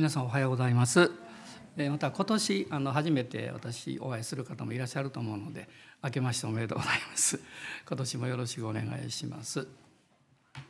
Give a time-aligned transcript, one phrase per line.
[0.00, 1.10] 皆さんおはようございます。
[1.76, 5.68] また今年あの初めて私お会いする方もいらっしゃると思うので
[6.04, 7.40] 明けましておめでとうございます。
[7.84, 9.66] 今年もよろしくお願いします。
[10.54, 10.60] あ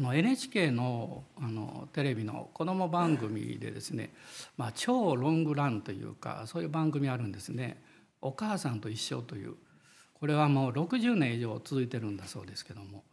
[0.00, 4.14] の NHK のあのテレビの子ども番組でですね、
[4.56, 7.76] まあ、超ロングランというかそういう番組あるんですね
[8.22, 9.56] 「お母さんと一緒」という
[10.14, 13.04] これはもう60年以上続いてるんだそうですけども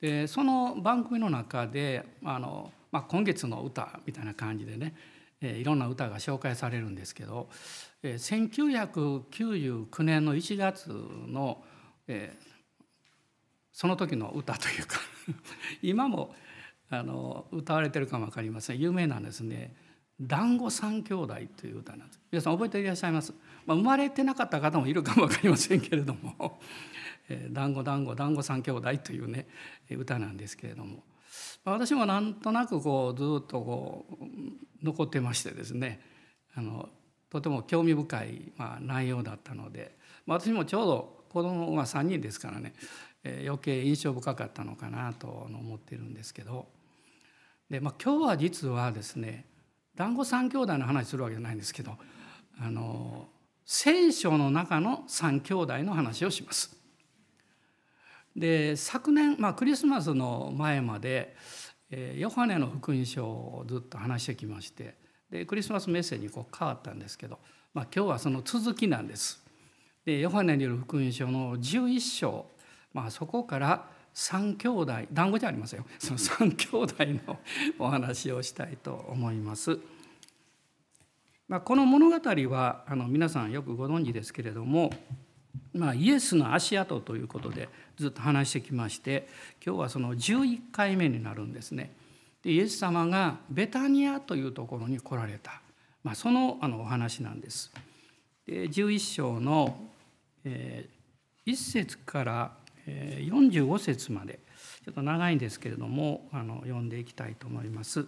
[0.00, 4.94] でその番組の中であのまあ、今月の歌みたいな感じでね、
[5.40, 7.48] えー、いろんな歌が紹介されるんですけど、
[8.04, 8.48] えー、
[9.28, 10.90] 1999年の1月
[11.26, 11.64] の、
[12.06, 12.46] えー、
[13.72, 15.00] その時の歌というか
[15.82, 16.36] 今も
[16.88, 18.78] あの歌われてるかも分かりません。
[18.78, 19.74] 有名なんですね
[20.20, 22.20] 「団子三兄弟」という歌なんです。
[22.30, 23.34] 皆さん覚えていらっしゃいます、
[23.66, 26.60] まあ、生まれてなかった方もいるかも分かりませんけれども「、
[27.50, 29.46] 団子団子団子三兄弟」というね
[29.90, 31.04] 歌なんですけれども。
[31.64, 36.00] 私もなんとなくこうずっとこう残ってましてですね。
[36.54, 36.88] あの
[37.30, 42.74] とても興味深い、まあ、内容だったので、まあ、私もちょうど子供が3人ですからね、
[43.24, 46.68] えー、余計印象深かったのかなと思ってるんですけど。
[47.68, 49.46] で、まあ、今日は実はですね
[49.96, 51.96] 団子三兄弟の話するわけじゃないんですけど
[52.60, 53.28] あの
[53.64, 56.83] 聖書の中の三兄弟の話をします。
[58.36, 61.36] で昨年、まあ、クリスマスの前まで、
[61.90, 64.96] えー、ヨハネの福音書をずっと話してきまして
[65.30, 67.38] でクリスマスメッセージにこう変わったんですけど、
[67.72, 69.42] まあ、今日はその続きなんです。
[70.04, 72.46] でヨハネによる福音書の11章、
[72.92, 76.94] まあ、そこから三兄弟団子じゃありませんよ その三兄弟
[77.26, 77.38] の
[77.78, 79.78] お話をしたいと思います。
[81.48, 82.16] まあ、この物語
[82.48, 84.90] はあの皆さんよくご存知ですけれども
[85.74, 89.28] まあ、イエスの足跡ということでずっと話してきまして
[89.64, 91.92] 今日はその11回目になるんですね。
[92.42, 95.60] でイエス様がベタニアというところに来られた、
[96.02, 97.72] まあ、そのあのお話なんです。
[98.46, 99.76] で11章の、
[100.44, 102.52] えー、1節から
[102.86, 104.38] 45節まで
[104.84, 108.06] ちょっと長いんですけれどもあの読んでいきたいと思います。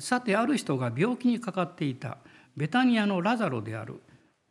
[0.00, 2.18] さてある人が病気にかかっていた
[2.56, 4.00] ベタニアのラザロである。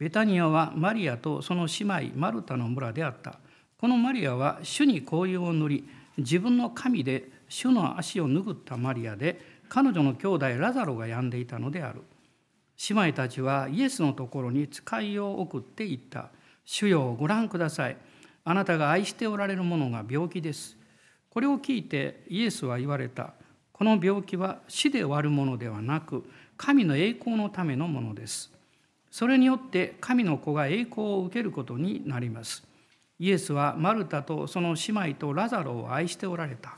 [0.04, 3.40] ベタニアはマリアとその姉妹マルタの村であった。
[3.78, 12.02] このマリアは主に香油を塗り自分の神で主の足を拭ったマリアで彼女の兄弟ラザロが病んでいたのである。
[12.90, 16.32] 姉妹たちはイエスのところに使いを送っていった。
[16.66, 17.96] 主よご覧ください。
[18.44, 20.76] あなたが愛しておられる者が病気です。
[21.30, 23.36] これを聞いてイエスは言われた。
[23.72, 28.53] この病気は死で終わるものではなく神の栄光のためのものです。
[29.14, 32.64] それによって神の子が栄光を受けることになります。
[33.20, 36.78] イエスはマルタとその姉妹とラザロを愛しておられた。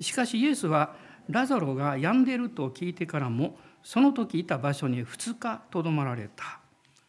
[0.00, 0.96] しかしイエスは
[1.28, 6.60] ラザロが病んでいると聞いてからもその時いた場所に2日とどまられた。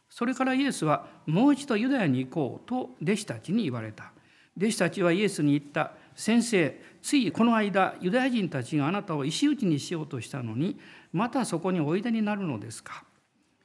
[0.10, 4.12] それからイエスはもう一度ユダヤに行こうと弟子たちに言われた。
[4.58, 5.94] 弟子たちはイエスに言った。
[6.16, 10.78] 先生、ついこの間ユダヤ人たちがあなたを石打ちにしようとしたのに
[11.14, 13.06] またそこにおいでになるのですか？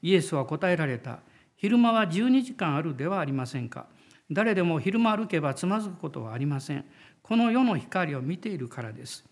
[0.05, 1.21] イエスは答えられた。
[1.57, 3.87] 昼間は12時間あるではありませんか。
[4.31, 6.85] 誰でも昼間歩けばつまずくことはありません。
[7.23, 9.25] この世の光を見ているからです。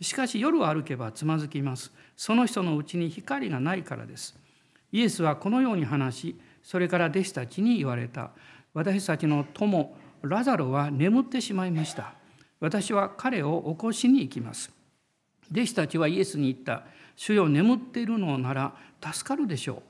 [0.00, 1.92] しかし夜歩けばつまずきます。
[2.16, 4.38] その人のうちに光がないからです。
[4.92, 8.30] イエスはこのように話し、それから弟子たちに言われた。
[8.72, 12.14] 私たちの友、ラザロは眠ってしまいました。
[12.60, 14.70] 私は彼を起こしに行きます。
[15.50, 16.84] 弟子たちはイエスに言った。
[17.16, 19.89] 主よ眠っているのなら助かるでしょう。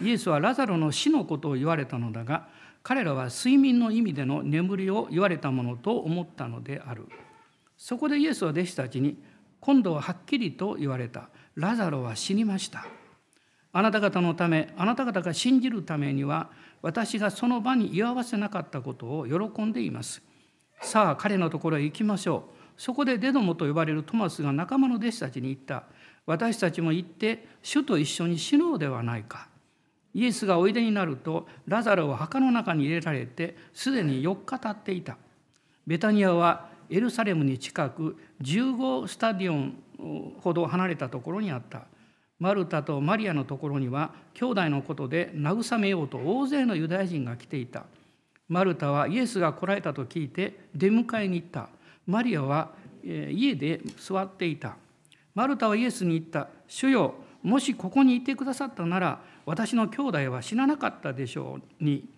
[0.00, 2.48] イエスはラザロの死のことを言われたのだが
[2.82, 7.06] 彼らは睡眠の意味での眠りを言われたものと思ったのである。
[7.76, 9.22] そこでイエスは弟子たちに
[9.60, 11.28] 今度ははっきりと言われた。
[11.54, 12.86] ラザロは死にました。
[13.72, 16.50] あなた方のためあなた方が信じるためには
[16.82, 20.22] 私がその場に居合わせなかったことを喜んでいます。
[20.80, 22.80] さあ彼のところへ行きましょう。
[22.80, 25.84] そこでデドモと呼ばれるトマスが仲間の弟子たちに言った。
[26.26, 29.51] 私たちも行って主と一緒に死のうではないか。
[30.14, 35.16] イエスがおいでになるとラザロは墓の中に入れられてすでに4日経っていた。
[35.86, 39.74] ベタニアはエルサレムに近く15スタディオン
[40.40, 41.86] ほど離れたところにあった。
[42.38, 47.84] マルタとマリアのところには兄弟のことで慰めようと大勢のユダヤ人が来ていた。
[48.48, 51.68] マルタはイエスが来られたと聞いて出迎えに行った。
[52.06, 52.72] マリアは
[53.04, 54.76] 家で座っていた。
[55.34, 62.08] マルタはイエスに言った「主よもしここにいてくださったなら私の兄弟は死ななかったでしょうに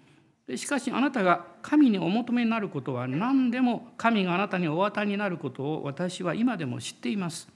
[0.57, 7.49] しかしあなたが神にお求めになることは何でも神があなたにお渡りになることを私は今でも知っています。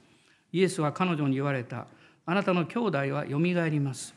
[0.51, 1.85] イエスは彼女に言われた。
[2.25, 4.15] あなたの兄弟はよみがえります。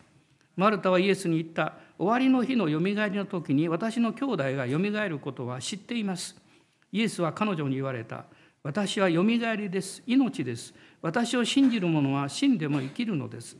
[0.56, 1.74] マルタはイエスに言った。
[1.98, 6.34] 終わりの日のよみがえりの時に私の兄弟がよみがえることは知っています。
[6.92, 8.24] イエスは彼女に言われた。
[8.62, 10.02] 私はよみがえりです。
[10.06, 10.72] 命です。
[11.02, 13.58] 私を信じる者は死んでも生きるのです。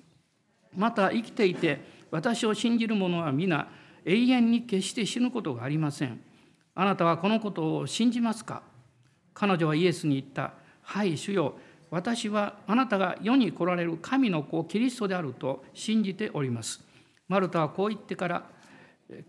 [0.77, 1.81] また生きていて
[2.11, 3.69] 私を信じる者は皆
[4.05, 6.21] 永遠に決して死ぬことがありません。
[6.75, 8.63] あなたはこのことを信じますか？
[9.35, 10.55] 彼女はイエスに言った。
[10.83, 11.55] はい、主よ。
[11.91, 16.83] 私はあなたが世に来られる神の子キリストであると信じております。
[17.29, 18.45] マルタはこう言ってから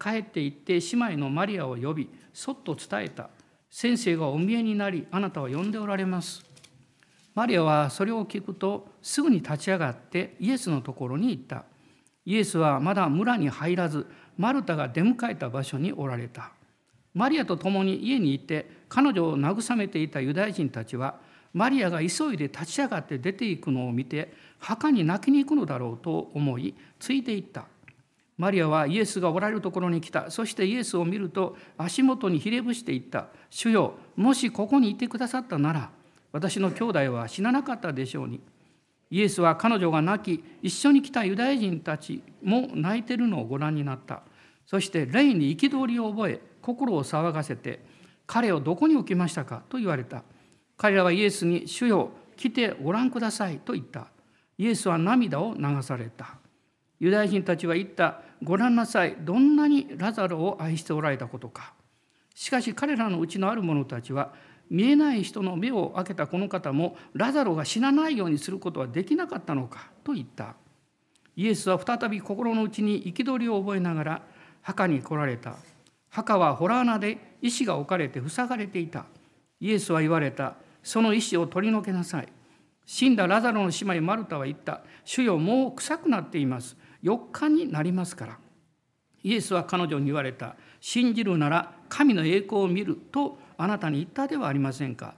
[0.02, 3.30] 帰って行って姉妹のマリアを呼びそっと伝えた。
[3.70, 6.46] 先生がお見えになりあなたは呼んでおられます。
[7.36, 11.66] マリアはそれを聞くとすぐに立ち上がってイエスのところに行った。
[12.26, 14.08] イエスはまだ村に入らず
[14.38, 16.52] マルタが出迎えた場所におられた。
[17.14, 21.20] マリアと共に家に行って彼女を慰めていたユダヤ人たちは
[21.54, 27.66] マリアが急いで立ち上がって出ていくのを見て墓に泣きに行くのだろうと思いついていった
[28.38, 35.92] マリアはイエスがおられるところに来たそしてイエスを見ると足元にひれ伏していった「主よもしここにいてくださったなら
[36.34, 38.42] 私の兄弟は死ななかったでしょうに」
[39.10, 44.24] イエスは彼女が泣き一緒に来たユダヤ人たちも泣いてるのをご覧になった。
[44.66, 47.86] そして霊に憤りを覚え心を騒がせて
[48.26, 50.24] 「彼をどこに置きましたか?」と言われた。
[50.78, 54.08] 彼らはイエスに「主よ来てご覧ください」と言った。
[54.58, 56.38] イエスは涙を流された。
[57.00, 59.16] ユダヤ人たちは言った「ご覧なさい。
[59.20, 61.74] どんなにラザロを愛しておられたことか」
[62.34, 64.34] しかし彼らのうちのある者たちは
[64.74, 70.56] 見えない人の目を開けたこの方もラザロが死なないようにすることはできなかったのかと言った
[71.36, 74.22] イエスは再び心の内に憤りを覚えながら
[74.62, 75.56] 墓に来られた
[76.10, 79.06] 墓は洞穴で石が置かれて塞がれていた
[79.64, 82.28] イエスは言われたその石を取り除けなさい。
[82.86, 84.82] 死んだラザロの姉妹マルタは言った。
[85.06, 86.76] 主よもう臭くなっています。
[87.02, 88.38] 4日になりますから。
[89.24, 90.56] イエスは彼女に言われた。
[90.82, 95.16] 信じるなら神の栄光を見るとあなたに言ったではありませんか。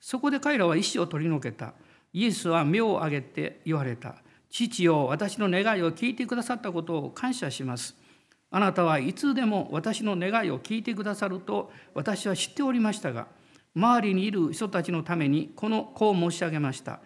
[0.00, 1.72] そこで彼らは石を取り除けた。
[2.12, 4.16] イエスは目を上げて言われた。
[4.50, 7.96] 父よ私の願いを聞いてくださったことを感謝します。
[8.50, 13.26] あなたはいつでも私の願いを聞いてくださると私は知っておりましたが
[13.74, 17.00] 周りにいる人たちのためにこのこう申し上げました。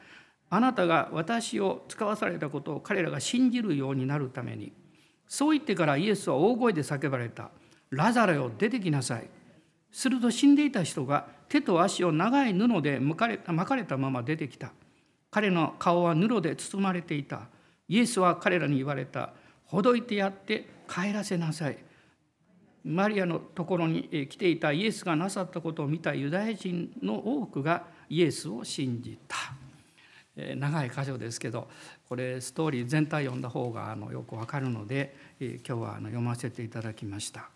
[0.51, 4.73] あなたが私を使わされたことを彼らが信じるようになるために。
[5.29, 7.51] そう言ってからイエスは大声で叫ばれた。
[7.91, 9.31] ラザレよ出てきなさい。
[9.93, 14.73] すると死んでいた人が手と足を長い布で巻かれ巻かれたまま出てきた。
[15.31, 17.43] 彼の顔は布で包まれていた。
[17.89, 19.33] イエスは彼らに言われた。
[19.65, 21.79] ほどいてやって帰らせなさい。
[22.85, 29.37] マリアのところに来ていたイエスがなさったことを見たユダヤ人の多くがイエスを信じた。
[30.37, 31.69] 長い箇所ですけど
[32.09, 37.51] これストーリー全体読んだ方がよくわかるので今日は読ませていただきました。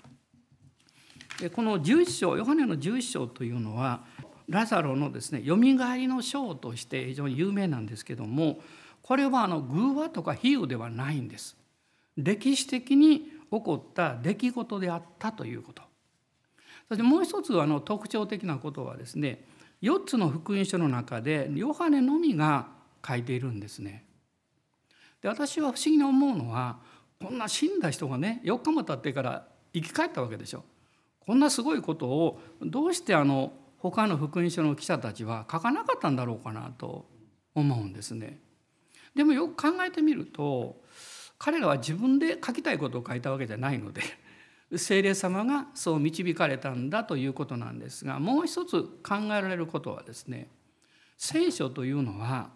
[1.55, 4.05] この11章ヨハネの11章というのは
[4.49, 8.61] ラザロのですねよみがえりの章として非常に有名なんですけども
[9.03, 11.57] これはあの偶話とか比喩ではないんです。
[12.17, 15.83] 歴史的に起こった出来事であったということ
[16.89, 19.45] そしてもう一つあの特徴的なことはですね
[19.83, 22.69] 4つの福音書の中でヨハネのみが
[23.07, 24.05] 書いているんですね。
[25.21, 26.79] で私は不思議に思うのは
[27.21, 30.65] こんな死んだ人がね4日も経ってから生き返ったわけでしょ。
[31.27, 37.07] こんなすごいことをどうしてあの他の福音書の記者たちは書かなかったんだろうかなと
[37.55, 38.41] 思うんですね。
[39.15, 40.81] でもよく考えてみると
[41.39, 44.03] 彼らは自分で書きたいことを書いたわけじゃないので
[44.77, 50.49] 精霊様がそう導かれたんだということなんですがもう一つ考えられることはですね
[51.17, 52.51] 聖書というのは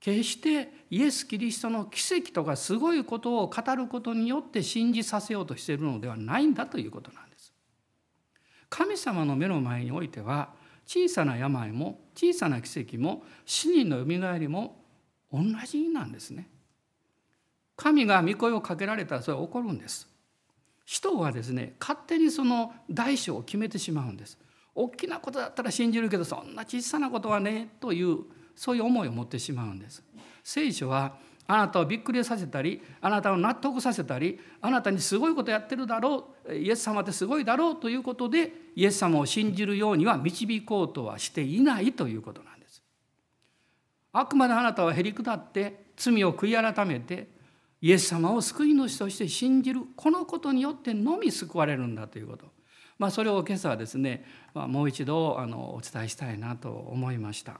[0.00, 7.27] 決してイエス・キリストの奇跡とかすごいことを語ることによって信じさせようとしているのではないんだということなんです。
[8.68, 10.50] 神様の目の前においては
[10.86, 14.82] 小さな病も小さな奇跡も死人のよみがえりも
[15.32, 16.48] 同じなんですね。
[17.76, 20.08] 神が御声をかけられたらそれは起こるんです。
[20.84, 24.38] 人はですね勝手にその大小を決めてしまうんです。
[24.74, 28.18] 大きなことだったら信じるけどそんな小さなことはねという
[28.56, 30.02] そういう思いを持ってしまうんです。
[30.42, 31.16] 聖書は
[31.50, 42.82] あなたをびっくりさせたりあなたを納得させたりあなたにすごいことやってるだろうイエス様ってすごいだろうということでイエス様を信じるようには導こうとはしていないということなんです。
[44.12, 47.28] あくまであなたはへりくだって罪を悔い改めて
[47.80, 52.44] イエス様を救い主として信じるこのことによってのみ救われるんだということ、
[52.98, 57.58] まあ、それを今朝はですね、まあ、もう一度あのお伝えしたいなと思いました。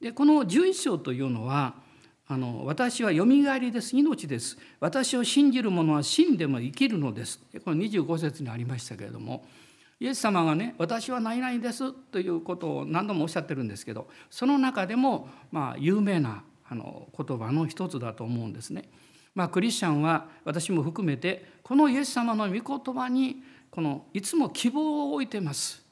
[0.00, 1.91] でこの11章というのは
[2.32, 9.44] あの私はよみがえりです命です私を信じる者は死んでも生きるのですこの25節にありましたけれども
[10.00, 18.88] イエス様がね私は何々ですということを何度もおっしゃってるんですけどその中でもまあ有名なあの言葉の一つだと思うんですね。
[19.34, 25.84] まあ、クリスチャンは私も含めてこのイエス様の御言葉にこのいつも希望を置いてます。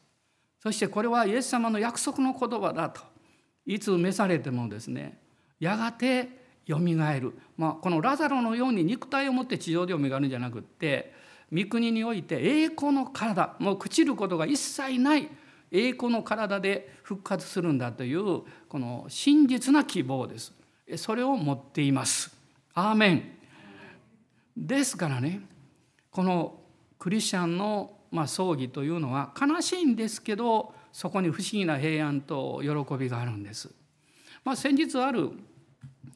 [0.62, 3.02] そしてこれはイエス様の約束の言葉だと
[3.66, 5.18] いつ召されてもですね
[5.60, 6.28] やがて
[6.66, 11.12] よみがえる、まあ、このラザロのように肉体を持って地上でよみがえるんじゃなくって
[11.52, 13.56] 御国において栄光の体。
[13.58, 15.28] もう朽ちることが一切ない
[15.72, 20.52] 栄光の体で復活するんだというこの真実な希望です。
[20.96, 22.34] それを持っています。
[22.74, 23.36] アーメン。
[24.56, 25.40] ですからね
[26.10, 26.60] この
[26.98, 33.70] クリスチャンのまあ葬儀というのは悲しいんですけどそこに不思議な平安と喜びがあるんです。
[34.44, 35.30] まあ、先日ある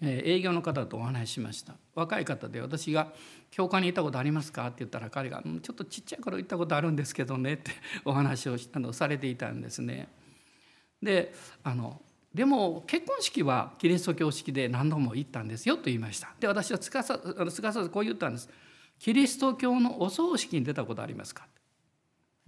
[0.03, 3.13] 営業の方とお話ししました若い方で私が
[3.51, 7.71] 「教会に行ったことありますか?」って言ったら彼が「ちょっとちっちゃい頃行ったことあるんですけどね」って
[8.05, 10.09] お話をあのされていたんですね。
[11.03, 12.01] であの
[12.35, 16.35] でも結婚式はキリスト教式で何度も行ったんですよと言いました。
[16.41, 17.21] で私はつかさ
[17.51, 18.49] すかさずこう言ったんです。
[18.99, 21.47] キリスト教のお葬式に出たことありますか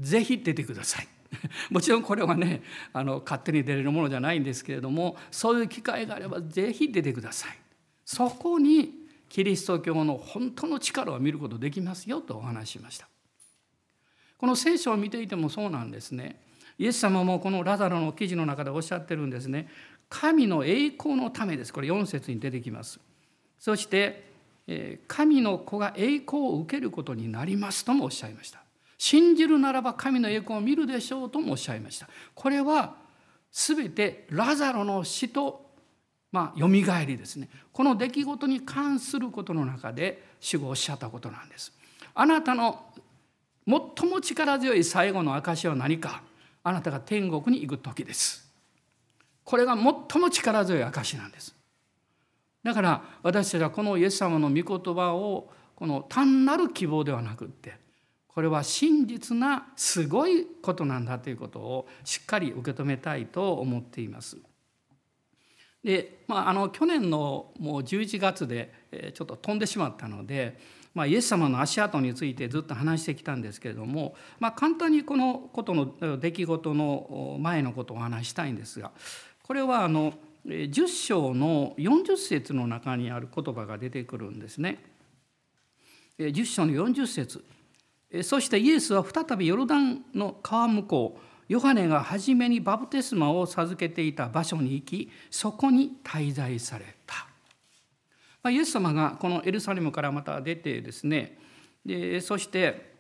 [0.01, 1.09] ぜひ出てください。
[1.71, 7.59] もちろんこれはねあの勝手に出れるものじゃないんですけれどもそういう機会があればぜひ出てください。
[8.05, 13.09] そこにキリスト教の本当の力を見ることできますよとお話ししました。
[14.39, 16.41] この聖書を見ていてもそうなんですね。
[16.79, 19.69] イエス様もこのラザロの記事の中でおっしゃってるんですね。
[20.09, 21.73] 神の栄光のためです。
[21.73, 23.01] これ4節に出てきます。
[23.59, 24.27] そして
[25.09, 28.66] 神の子が栄光を受けることになりますともおっしゃいました。
[28.99, 32.09] 信じるならば神の栄光を見るでしょうともおっしゃいました。
[32.35, 32.95] これは
[33.53, 35.65] 全てラザロの死と
[36.33, 41.73] まあ、よみがえりですねこの出来事に関することの中で主がおっしゃったことなんです。
[42.15, 42.85] あなたの
[43.67, 46.23] 最も力強い最後の証は何か？
[46.63, 48.53] あなたが天国に行く時です。
[49.45, 51.55] これが最も力強い証なんです。
[52.63, 57.79] だから私たちはこのイエス様の御言葉をこの単なる希望ではなくって
[58.37, 64.37] これは真実なすごいことなんだということをしっかり受け止めたいと思っています。
[65.83, 68.75] で、まあ、あの去年のもう11月で
[69.15, 70.59] ちょっと飛んでしまったので、
[70.93, 78.91] まあ、イエス様の足跡についてずっと話してきたんですけれども、まあ、簡単にこのことの出来事の前のことをお話したいんですが
[79.45, 80.13] これはあの
[80.45, 84.85] 10章の40節の中にある言葉が出てくるんですね。
[86.19, 87.43] 10章の40節
[88.23, 97.29] そしてイエスは再びヨルダンの川向こうヨハネが初めにバプテスマを授けていた場所に行きそこに滞在された。
[98.43, 101.39] ま、イエス様がこのエルサレムからまた出てですね
[101.85, 102.95] でそして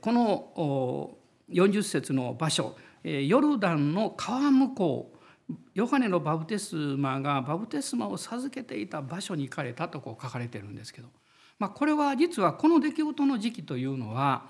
[0.00, 1.16] この
[1.50, 5.12] 40節の場所ヨルダンの川向こ
[5.50, 11.08] うヨハネのバプテスマがバプテスマを授けていた場所に行かれたとこう書かれてるんですけど
[11.62, 14.46] まあ、これは実はこの出来事の時期というのは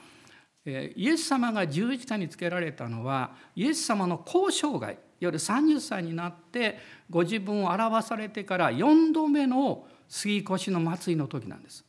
[0.64, 6.78] イエス様が十字架につけられたのはイエス様の交渉外いわゆる30歳になって
[7.10, 11.84] ご自分を表されてから4度目の杉越の祭りの時なんです。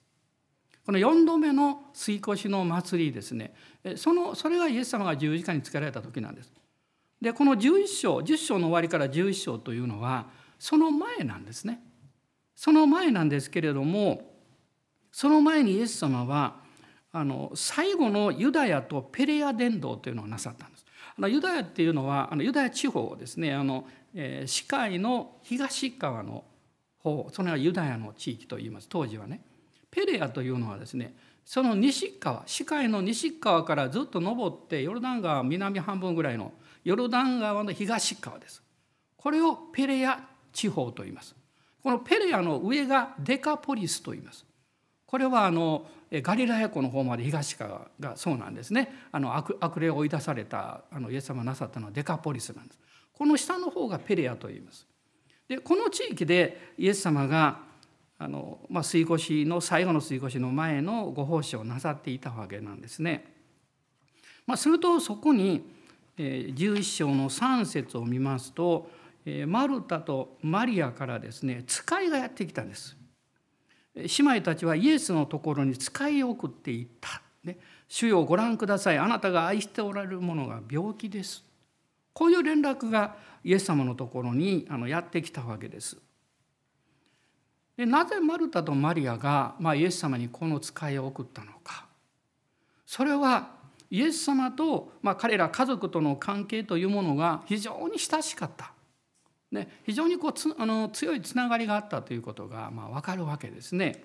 [0.86, 3.54] この4度目の杉越の祭りですね
[3.96, 6.52] そのそれがイエス様が十字架につけられた時なんです。
[7.22, 10.26] でこの11章10章の終わりから11章というのは
[10.60, 11.80] その前なんですね。
[12.58, 14.33] その前なんですけれども
[15.14, 16.56] その前にイエス様は
[17.12, 20.86] あの最後のユダヤとペレア伝道というのをなさったんです。
[21.16, 26.44] あのユダヤっていうのはあのユダヤ地方ですねあの、えー、市海の東側の
[26.98, 29.42] 方それはユダヤの地域といいます当時はね。
[29.92, 31.16] ペレアというのはですね
[31.46, 36.54] その西側市海の西側からずっと登ってヨルダン川南半分ぐらいの
[36.84, 38.64] ヨルダン川の東側です。
[39.16, 41.36] これをペレア地方と言います。
[41.84, 44.44] このペレアの上がデカポリスと言います。
[45.14, 48.92] これはあのガリラヤ湖の方まで東側がそうなんですね。
[49.12, 52.80] あの悪悪霊を追い出されたあのイエス様がなさったのはデカポリスなんです。
[53.14, 54.88] この下の方がペレアと言います。
[55.48, 57.60] でこの地域でイエス様が
[58.18, 63.36] あの、まあ、水越の最後の水越の前のご奉仕をなさっていたわけなんですね、
[64.48, 65.62] まあ、するとそこに
[66.18, 68.90] 11章の3節を見ますと
[69.46, 72.98] マルタとマリアからですね使いがやってきたんです。
[73.96, 77.22] 姉妹たちはイエスのところに使い送っていった。
[77.44, 77.58] ね、
[77.88, 78.98] 主よご覧ください。
[78.98, 81.44] あなたが愛しておられるものが病気です。
[82.14, 85.98] こういう連絡がイエス様のところにあのやってきたわけです。
[87.78, 91.88] でなぜマルタとマリアが、まあ、イエス様にこの使いを送ったのか
[92.86, 93.50] それは
[93.90, 98.73] イエス様と、まあ、彼ら家族との関係というものが非常に親しかった、
[99.54, 104.04] ね、非常にこうつあの強いつながりがあったということが、まあ、分かるわけですね。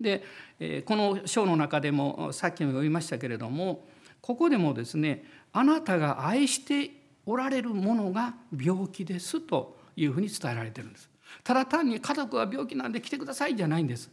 [0.00, 0.22] で、
[0.60, 3.86] えー、この章の中でもさっきも読みましたけれども
[4.20, 6.90] ここでもですねあなたが愛して
[7.26, 11.10] おられるものが病気ですというふうに伝えられてるんです。
[11.42, 14.08] ただ単に家族が病気なんで来てくださいじゃないんです。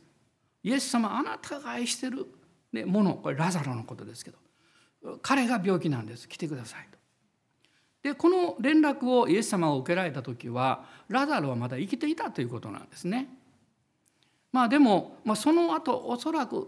[0.63, 2.25] イエス様あなたが愛してる
[2.87, 4.37] ものこれラザロのことですけど
[5.21, 6.90] 彼が病気なんです来てください。
[8.03, 13.27] でこの連絡をイエス様が受けられた時はラザロはまだ生きていたということなんですね。
[14.51, 16.67] まあでも、まあ、その後おそらく、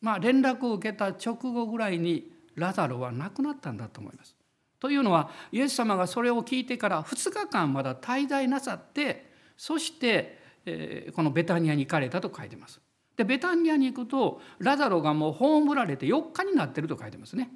[0.00, 4.36] まあ、連絡を受けた直後ぐらいにラザロは亡くなったんだと思います。
[4.78, 10.42] というのはイエス様がそれを聞いてから2日間まだ滞在なさってそして、
[11.14, 12.80] このベタニアに行かれたと書いてます。
[13.16, 17.50] でベタニアに行くとラザロがもう葬られて4日になってると書いてますね。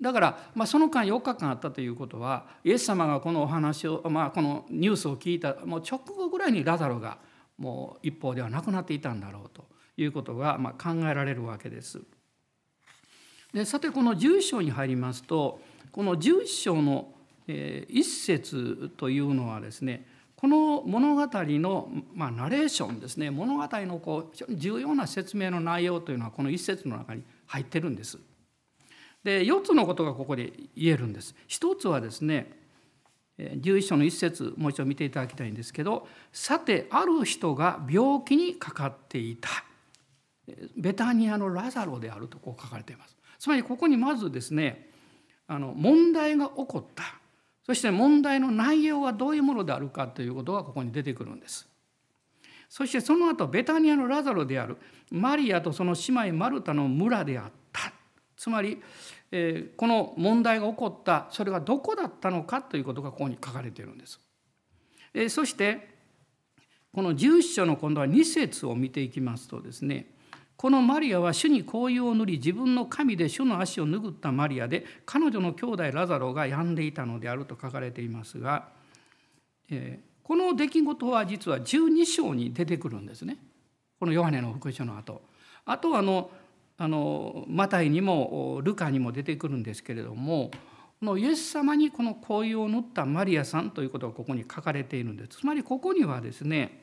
[0.00, 7.18] だから、まあ、その間4日間あったということはイエス様がこのお話を、まあ、このニュースを聞いたもう直後ぐらいにラザロが
[7.58, 9.64] もう一方ではなくなっていたんだろうと
[9.98, 12.00] いうことが、まあ、考えられるわけです。
[13.52, 17.12] でさてこの11章に入りますとこの11章の
[17.48, 28.18] 一節というのはですねこの物語の、まあ、ナレーションですね物語のこう重要な説明の内容というのはこの一節の中に入ってるんです。
[29.24, 31.34] で4つのことがここで言えるんです。
[31.46, 32.58] 一つはですね
[33.38, 39.48] 11章の一節もう一度見ていただきたいんですけど「さてある人が病気にかかっていた」
[40.76, 43.16] ベタニアのラザロであるとこう書かれています。
[43.38, 44.90] つまりここにまずですね
[45.46, 47.20] あの問題が起こった
[47.64, 51.68] そして問題の内容はどういうものであるかということがここに出てくるんです。
[52.68, 54.76] そしてその後ベタニアのラザロである
[55.10, 57.92] マリアとその姉妹マルタの村であった
[58.40, 58.80] つまり、
[59.32, 64.18] えー、この問題が起こったそれがどこだったのかということがここに書かれているんです。
[65.12, 65.90] えー、そして
[66.94, 70.06] この11章の今度は2節を見ていきますとですね
[70.56, 78.68] このマリアは主に香油を塗り自分の神で主の足を拭ったマリアで彼女の兄弟ラザロが病んでいたのであると書かれていますが、
[79.70, 83.36] えー、この出来事は実は12章に出てくるんですね
[83.98, 85.20] このヨハネの福音書の後
[85.66, 86.30] あとはあの
[86.82, 90.50] あのマタイにもルカにも出てくるんですけれども
[90.98, 95.40] このイエス様にこの香油を塗ったマリアさんということがここに書かれているんです。
[95.40, 96.82] つまりここにはですね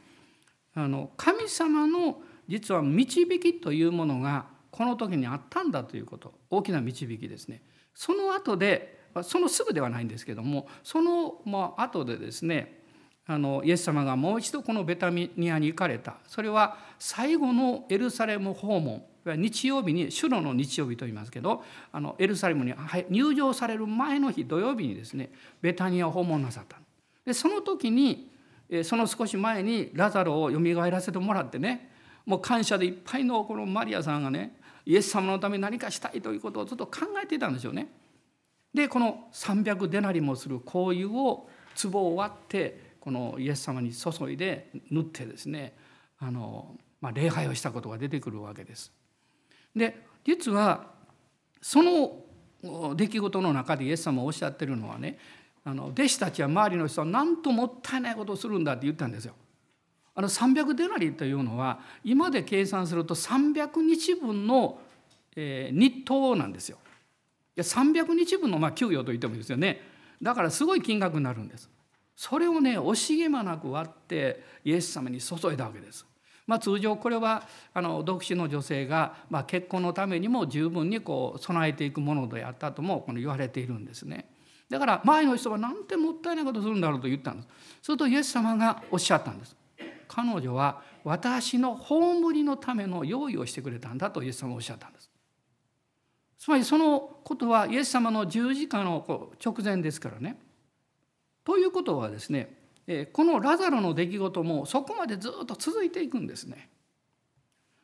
[0.75, 7.63] あの神様の実は導きというものがこの時にあったんだということ大きな導きですね。
[7.95, 12.83] その後でそのすぐではないんですけどもそのまあ後でですね
[13.25, 16.17] あのイエス様がもう一度このベタニアに行かれた。
[16.27, 19.03] それは最後のエルサレム訪問。
[19.35, 22.73] 日曜日に主のの日曜日と言いますけどあのエルサレムに
[23.09, 26.77] 入場される前の日土曜日にですねベタニアを訪問なさった
[27.25, 28.29] でその時に
[28.83, 31.91] その少し前にラザロをよみがえらせてもらってね
[32.25, 37.87] もう感謝でいっぱいのこのマリアさんがねイエス様のために何かしたいということをずっと考えていたんですよね。
[38.73, 41.49] でこの300デナリもする香油を
[41.81, 45.73] 壺を割ってこのイエス様に注いで塗ってですね
[46.19, 48.91] あの、まあ、礼拝をしたことが出てくるわけです。
[49.77, 50.87] で実は
[51.61, 55.17] その出来事の中でイエス様おっしゃってるのはね
[55.63, 59.33] あの弟子たちは周りの人は何ともったいないことをするんだって言ったんですよ。
[60.15, 64.79] あの300デナリというのは今で計算すると300日分の、
[65.35, 66.77] え日当なんですよ。
[67.55, 69.81] いや300日分のまあ給与と言ってもいいですよね。
[70.21, 71.69] だからすごい金額になるんです。
[72.15, 76.05] それをね惜しげもなく割ってイエス様に注いだわけです。
[76.47, 84.29] まあ、通常これはあの独身の女性が、まあ、結婚のためにも十分にこう備えていくものであったともこの言われているんですね。
[84.69, 87.47] だから前の人はなんてもったいないことするんだろうと言ったんです。
[87.83, 89.55] するとイエス様がおっしゃったんです。
[90.07, 95.11] 彼女は私の葬りのための用意をしてくれたんだとイエス様はおっしゃったんです。
[96.39, 100.39] つまりそのことはイエス様の十字架の直前ですからね。
[101.43, 102.53] ということはですね
[103.11, 106.69] このラザロの出来事もそこまでずっと続いていくんですね。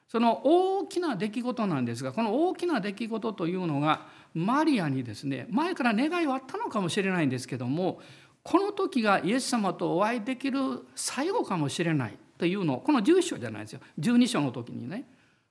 [0.07, 7.99] その大きな出来事なんですがこの大きな出来事というのがマリアにですね前から願いはあったのかもしれないんですけども
[8.43, 10.59] この時がイエス様とお会いできる
[10.95, 15.05] 最後かもしれないというのをこの11章じゃないですよ12章の時にね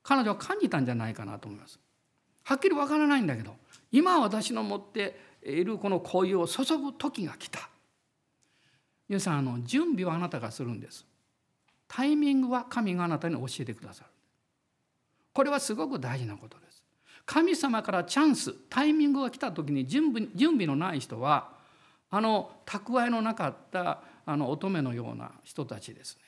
[0.04, 1.80] 彼女は感じたんじゃないかなと思います。
[2.44, 3.56] はっきりわからないんだけど
[3.90, 7.68] 今私の持っているこの紅油を注ぐ時が来た
[9.08, 11.04] 皆さんあの準備はあなたがするんです。
[11.88, 14.10] タイミングは神があなたに教えてくださる。
[15.32, 16.82] これはすごく大事なことです。
[17.26, 21.50] 神様からチャンスタイミングが来た時に準備準備のない人は
[22.10, 26.22] あの蓄えのなかったあの乙女のような人たちですね。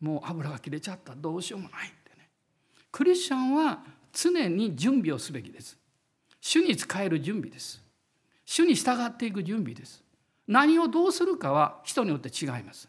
[0.00, 1.14] もう油が切れちゃった。
[1.14, 2.28] どうしようもないってね。
[2.90, 3.80] クリスチャンは
[4.12, 5.76] 常に準備をすべきです。
[6.40, 7.82] 主に使える準備です。
[8.46, 10.02] 主に従っていく準備です。
[10.50, 12.88] 何をどうするかは人によって違います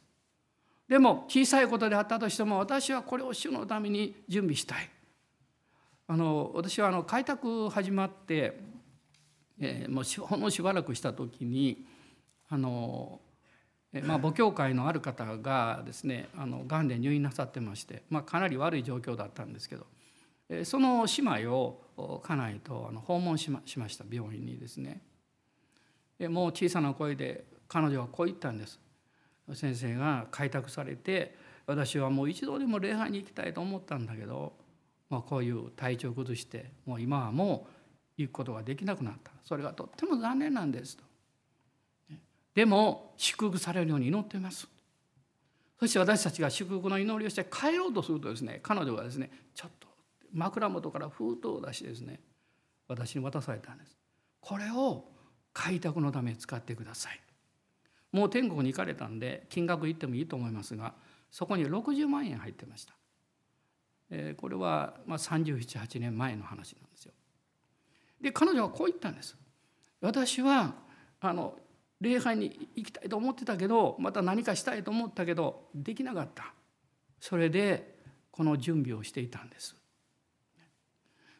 [0.90, 4.90] でも小さいことであったとしても私はこれを主のために準備したい
[6.08, 8.60] あの私はあの開拓始まって、
[9.62, 11.86] えー、もうほんのしばらくした時に
[12.50, 13.22] あの、
[13.94, 19.86] えまあ、母教会のある方がですねあのがんで入院なさってまして、まあ、かなり悪い状況だったんですけど、
[20.50, 25.02] えその姉妹を家内とあの訪問しましました病院にですね。
[26.30, 28.82] もう小さな声で彼女はこう言ったんです
[29.54, 31.34] 先生が開拓されて
[31.66, 34.52] 私はもう一度でも礼拝に行きたいと思ったんだけど、
[35.10, 37.68] まあ、こういう体調を崩してもう今はも
[38.18, 41.04] う行くことができなくなったそれがとっても残念なんですと。
[42.54, 44.68] でも祝福されるように祈っています。
[45.80, 49.88] そして私たちが祝福の祈りをして帰ろうとするとですね彼女がですねちょっと
[50.34, 52.20] 枕元から封筒を出してですね
[52.90, 53.98] 私に渡されたんです。
[54.42, 55.06] これを
[55.54, 57.22] 開拓のために使ってください。
[58.12, 60.94] もう天国に行かれたんで金額言ってもいいと思いますが
[61.32, 62.94] そこに60万円入ってました。
[64.10, 67.14] えこれはまあ378年前の話なんですよ。
[68.20, 69.38] で彼女はこう言ったんです。
[70.02, 70.74] 私は
[71.22, 71.58] あの
[72.02, 76.54] 礼拝に行きたいと思ってたけどまた何かしたいと思ったけどできなかった
[77.20, 77.96] それで
[78.32, 79.76] この準備をしていたんです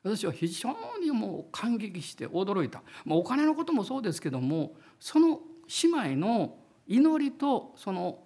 [0.04, 0.70] 私は非常
[1.02, 5.40] にもう感激して驚いた、まあ、お金のこともそうですけどもその
[5.84, 6.58] 姉妹の
[6.92, 8.20] 祈りとその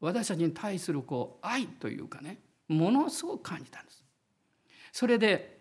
[0.00, 4.04] 私たちに対するこう愛というかねものすごく感じたんです。
[4.92, 5.58] それで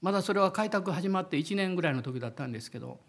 [0.00, 3.00] まだそれは開拓始まって1年ぐらいの時だったんですけど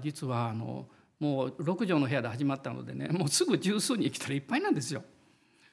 [0.00, 0.88] 実はあの
[1.20, 5.04] もう6畳の部屋で始まったのでねもうすぐ十数人来たらいっぱいなんですよ。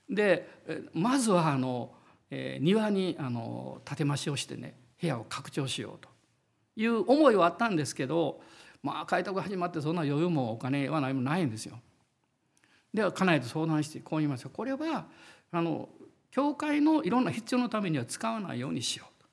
[0.08, 0.48] で
[0.94, 1.94] まずはあの、
[2.30, 6.10] え、庭にあの建て増しをしてね部屋を拡張しようと
[6.76, 8.42] いう思いはあったんですけど
[8.84, 11.80] まあ開拓始まってそんな余裕もお金は何もないんですよ。
[12.93, 15.08] では家内と相談してこう言いましたこれは
[15.52, 15.89] あの
[16.32, 19.28] 教会のいろんな必要のためには使わないようにしようと。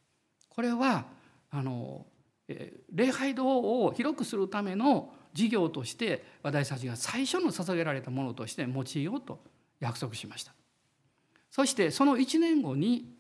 [0.48, 1.04] これは
[1.50, 2.06] あの、
[2.92, 3.46] 礼拝堂
[3.84, 9.40] を広くするための事業として私たちが最初の捧げられたものとして用いようと
[9.78, 10.54] 約束しました。
[11.50, 13.12] そしてその1年後に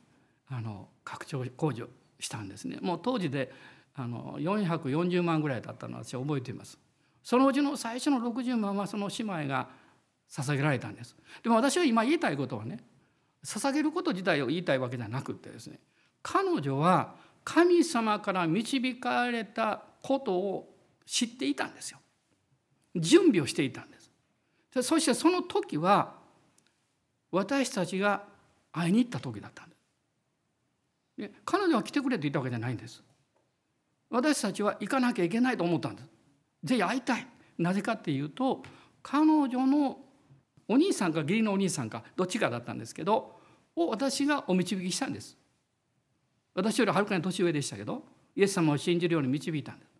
[0.48, 3.52] あの拡張工事をしたんですねもう当時で
[3.94, 6.78] あの440万ぐらいだったのは私は覚えています
[7.22, 9.68] そのうちの最初の60万はその姉妹が
[10.30, 11.16] 捧げられたんです。
[11.42, 12.80] でも私は今言いたいことはね
[13.44, 15.78] 捧げること自体を言いたいわけじゃなくてですね
[16.22, 20.74] 彼女は神様から導かれたことを
[21.06, 21.98] 知っていたんですよ。
[22.96, 24.10] 準備をしていたんです。
[24.82, 26.14] そしてその時は
[27.30, 28.24] 私たちが
[28.72, 29.82] 会いに行った時だったんです。
[31.18, 33.02] で彼女は来てくれと言ったわけじゃないんです。
[34.10, 36.08] 私たちは行かなきゃいけないと思ったんです。
[36.64, 37.26] ぜひ会いたい。
[37.58, 38.62] なぜかっていうと
[39.02, 39.98] 彼女の
[40.68, 43.36] お兄さんか義理のお兄さんかどっちかだったんですけど
[43.76, 45.36] を私がお導きしたんです。
[46.54, 48.02] 私よりはるかに年上でしたけど
[48.34, 49.92] イエス様を信じるように導いたんです。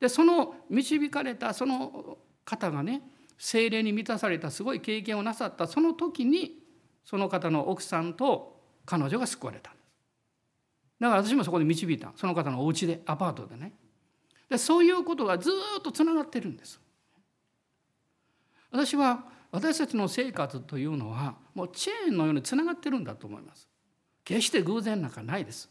[0.00, 3.02] でその導かれたその方がね
[3.36, 6.62] 精霊に満たされたすごい経験をなさったその時に
[7.04, 9.72] その方の奥さんと彼女が救われた
[11.00, 13.72] だから私もそこで導いたその方のお家でアパートでね。
[14.48, 16.80] でそういうことがずっとつながってるんです。
[18.70, 23.68] 私は私たちの生活というのはもうチェーンのようにつながってるんだと思います。
[24.24, 25.70] 決して偶然なんかないです、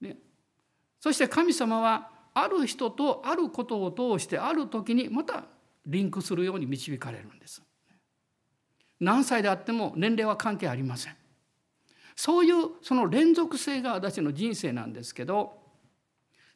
[0.00, 0.16] ね、
[0.98, 5.44] そして神様はある人とあることを通してある時にまた
[5.86, 7.62] リンクするように導かれるんです。
[8.98, 11.16] 何歳であっても年齢は関係ありません。
[12.16, 15.58] そういうその連続性が私の人生なんですけど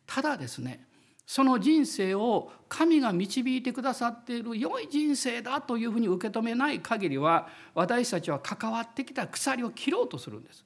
[0.07, 0.86] ただですね
[1.27, 10.65] その人生を神が導いてくださっている良い人生だというふうに受け止めない限りは私たちは関わってきた鎖を切ろうとするんです。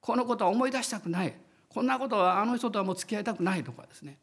[0.00, 1.34] このことは思い出したくない。
[1.68, 4.18] こんなことはあの人とはもう付き合いたくないとかですね。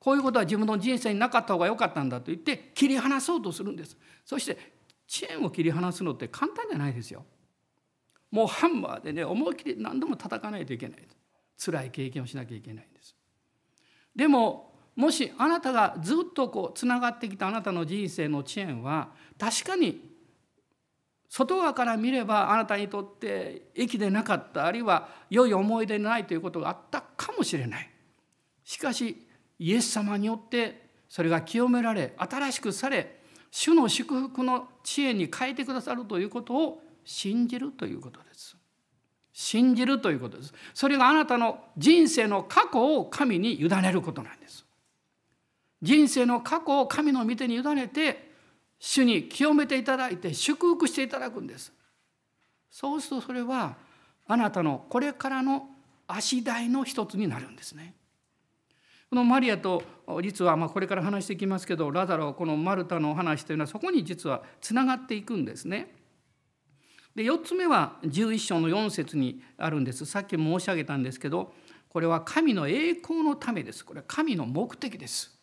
[0.00, 3.96] こういうことは自分の人生になかった方が良かったんだと言って切り離そうとするんです。
[4.24, 4.58] そして
[5.06, 7.24] チェーンを切り離すのって簡単じゃないですよ。
[8.32, 11.06] もうハンマーでね思い切り何度も叩かないといけない。
[11.56, 13.14] 辛い経験をしなきゃいけないんです。
[14.16, 20.12] でももしあなたがずっとこうつながってきたあなたの人生の遅延は確かに
[21.28, 27.90] 外側から見ればあなたにとって益でなかったあるいは良い思い出ないということがあったかもしれない。
[28.64, 29.26] しかし
[29.58, 38.56] イエス様によってそれが清められ新しくされ主の祝福の知恵に変えてくださるということを信じるということです。
[39.32, 40.52] 信じるということです。
[40.74, 44.61] それがあなたの人生の過去を神に委ねることなんです。
[45.82, 48.30] 人生の過去を神の御手に委ねて
[48.78, 51.72] 主に清めていただいて祝福していただくんです
[52.70, 53.76] そうするとそれは
[54.26, 55.68] あなたのこれからの
[56.06, 57.94] 足台の一つになるんですね
[59.10, 59.82] このマリアと
[60.22, 65.94] 実はまこれから話していきますけどラザロこのマルタの話というのはそこに実はつながっていくんですね。
[67.14, 71.52] で4つ目は11章の4節にあるんですさっき申し上げたんですけど
[71.90, 75.41] これは神の栄光のためですこれは神の目的です。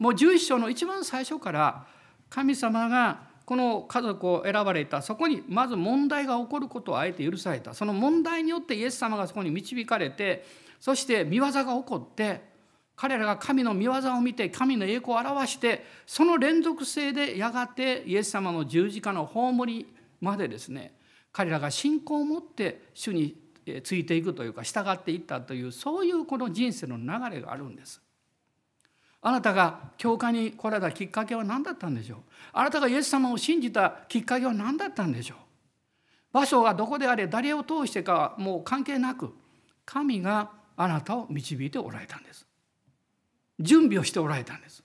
[0.00, 1.86] もう11章の一番最初から
[2.30, 10.44] 神様がこの家族を選ばれたそこにまず問題が起こることをあえて許されたその問題によってイエス様がそこに導かれて
[10.80, 12.48] そして見業が起こって
[12.96, 19.86] 彼らが神の見業を見て神の栄光を表してその連続性でやがてイエス様の十字架の葬り
[20.20, 20.94] までですね
[21.30, 23.36] 彼らが信仰を持って主に
[23.84, 28.00] ついていくというか従っていったというそういうこの人生の流れがあるんです。
[29.22, 32.18] あなたが教会に来られたきっかけは何だったんでしょう？
[32.52, 35.38] あなたがイエス様を信じたきっかけは何だったんでしょう？
[36.32, 39.34] 場所がどこであれ誰を通してかはもう関係なく
[39.84, 42.46] 神があなたを導いておられたんです。
[43.58, 44.82] 準備をしておられたんです。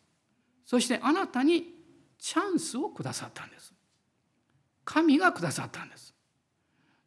[0.65, 1.73] そしてあなたに
[2.17, 3.73] チャンスをくださったんです。
[4.83, 6.13] 神がくださったんです。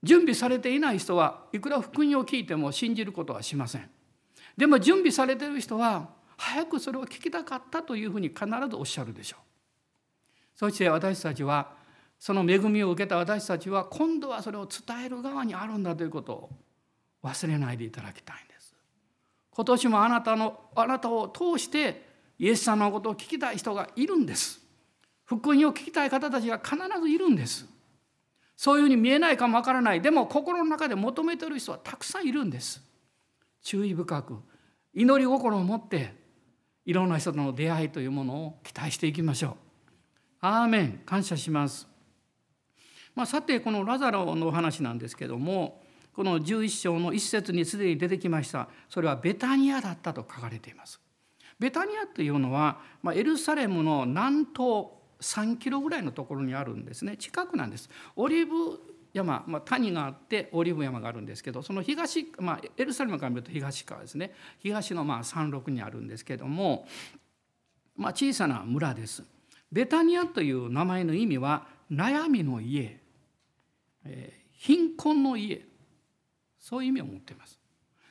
[0.02, 3.90] 準備されていない人はいくら福音を聞いても信じることはしません。
[4.56, 9.40] でも準備されている人は早くそれを聞きたかったというふうに必ずおっしゃるでしょう。
[10.54, 11.76] そして私たちは
[12.18, 16.50] その恵みを受けた私たちは今度はそれを伝える側にあるんだということを
[17.22, 18.74] 忘れないでいただきたいんです。
[19.50, 22.06] 今年もあなたのあなたを通して
[22.38, 24.60] イエス様のことを聞きたい人がいるんです。
[25.24, 27.66] 福音を聞きたい方たちが必ずいるんです。
[28.56, 30.00] そういうふうに見えないかもわからない。
[30.00, 32.80] でも心の中で求めてる人はたくさんいるんです。
[33.62, 34.38] 注意深く
[34.94, 36.17] 祈り心を持って
[36.88, 39.54] いろんな人との出会いというものを期待していきましょう。
[40.40, 41.02] アーメン。
[41.04, 41.86] 感謝します、
[43.14, 45.82] まあ、さてこのラザロのお話なんですけども
[46.14, 48.70] この11章の一節にすでに出てきました。
[48.88, 50.98] それはベタニアだったと書かれています。
[51.58, 54.86] ベタニアというのは、まあ、エルサレムの南東
[55.20, 57.18] 3キロぐらいのところにあるんですね。
[57.18, 57.90] 近くなんです。
[58.16, 58.80] オリーブ
[59.12, 66.86] 山、まあ、谷があってオリーブ山があるんですけどその東、まあ、エルサレムから見ると東側ですね東のまあ山麓にあるんですけども、
[67.96, 69.24] まあ、小さな村です。
[69.70, 72.98] ベタニアという名前の意味は悩みの家、
[74.04, 75.62] えー、貧困の家
[76.58, 77.58] そういう意味を持っています。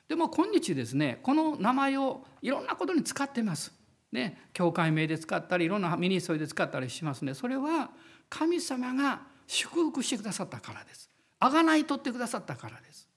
[0.07, 3.73] でも今日ですねこの名前をいろんなことに使ってます。
[4.11, 7.33] ね、教会名で使ったりいろんなミニストリで使ったりしますね。
[7.33, 7.89] それは
[8.29, 11.09] 神様が祝福してくださったからです。
[11.39, 13.07] あがない取ってくださったからです。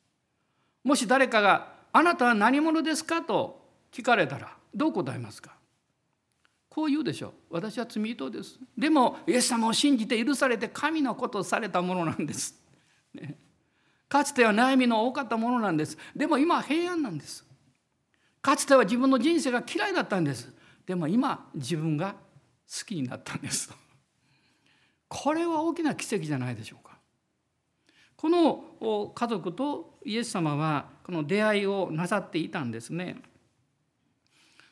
[0.85, 5.57] もし誰かが「あなたは何者ですか?」と聞かれたらどう答えますか？
[6.69, 7.55] こう言うでしょう。
[7.55, 8.59] 私は罪人です。
[8.79, 12.55] でもイエス様を信じて許されて神のことをされたものなんです、
[13.13, 13.37] ね、
[14.09, 15.99] かつては悩みの多かったものなんです。
[16.15, 17.45] でも今は平安なんです。
[18.41, 20.55] かつては自分の人生が嫌いだったんです。
[20.87, 23.75] でも今自分が好きになったんです。
[25.11, 26.97] これは大きな奇跡じゃないでしょうか
[28.17, 33.17] この家族とイエス様はこの出会いをなさっていたんですね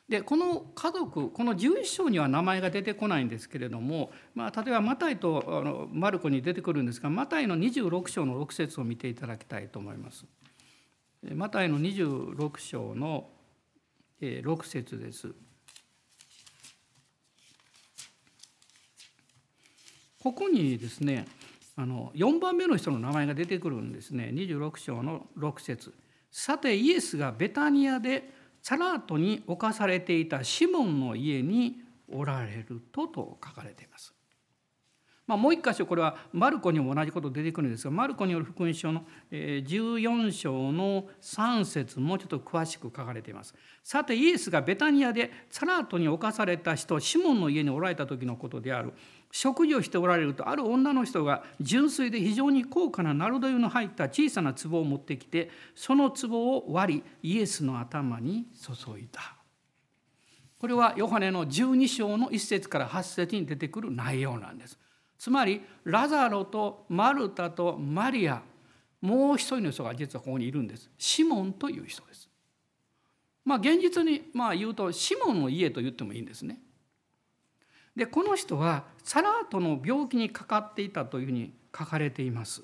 [0.07, 10.25] でこの家族この11章には名前が出てこないんですけれども、まあ、例えばマタイとあのマルコに出てくるんですがマタイの26章の6節を見ていただきたいと思います。
[11.35, 13.29] マタイの26章の
[14.21, 15.35] 6節です。
[20.21, 21.25] ここにですね
[21.75, 25.93] あの4番目の人の名前が出てくるんですね26章の6節
[26.29, 28.29] さてイエスがベタニアで
[28.61, 31.77] サラートに侵されていたシモンの家に
[32.11, 34.13] おられるとと書かれています。
[35.25, 43.53] まあ、もう一箇所これはマルコにも同じこと出てくるんですがマルコによる福音書の14章の3節もうちょっと詳しく書かれています。
[43.83, 48.91] さてイエスがベタニアでサラートに侵された人シモンの家におられた時のことである
[49.31, 59.35] 食事をしておられるとある女の人が純粋で非常に高価なナルド油の入った小さな壺を持ってきてその壺を割りイエスの頭に注いだ。
[60.59, 64.77] これはヨハネの12章の1節から8節に出てくる内容なんです。
[65.17, 68.41] つまりラザロとマルタとマリア
[69.01, 70.89] もう一人の人が実はここにいるんです。
[70.97, 72.29] シモンという人です。
[73.45, 76.59] まあ現実にまあ言うとシモンの家と言ってもいいんですね。
[77.95, 82.63] でこの人はサラートの病気にかかっていたというふうに書かれています。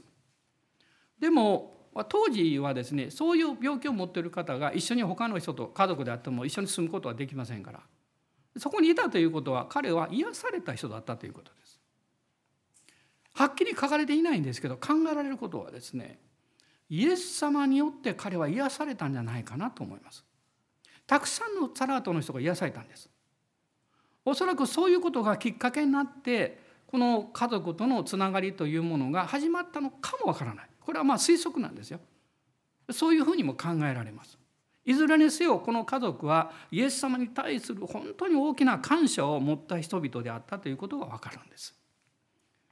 [1.19, 1.75] でも
[2.09, 7.79] 当時はですねそういう病気を持っている方が一緒に他の人と家族であっても一緒に住むことはできませんから
[8.57, 11.79] そこにいたということは彼は癒された人だったということです。
[13.33, 16.19] はっきり書かれていないんですけど考えられることはですね
[16.89, 20.25] イエス様によって彼は癒されたんじゃないかなと思います。
[21.07, 23.09] たくさんのサラートの人が癒されたんです。
[24.25, 30.69] おそらくそういうことがきっかけになってこの家族とのつながりというものが始まったのかもわからない。
[30.79, 31.99] これはまあ推測なんですよ。
[32.91, 34.37] そういうふうにも考えられます。
[34.83, 41.73] いずれにせよこの家族はイエス様に対する本当に大きな感謝を持った人々であったということがわかるんです。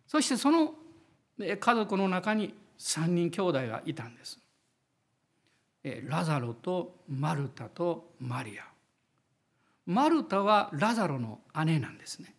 [0.07, 0.75] そしてその
[1.39, 4.39] 家族の中に3人兄弟がいたんです。
[6.07, 8.72] ラザロとマルタとマリア。
[9.85, 12.35] マルタはラザロの姉なんですね。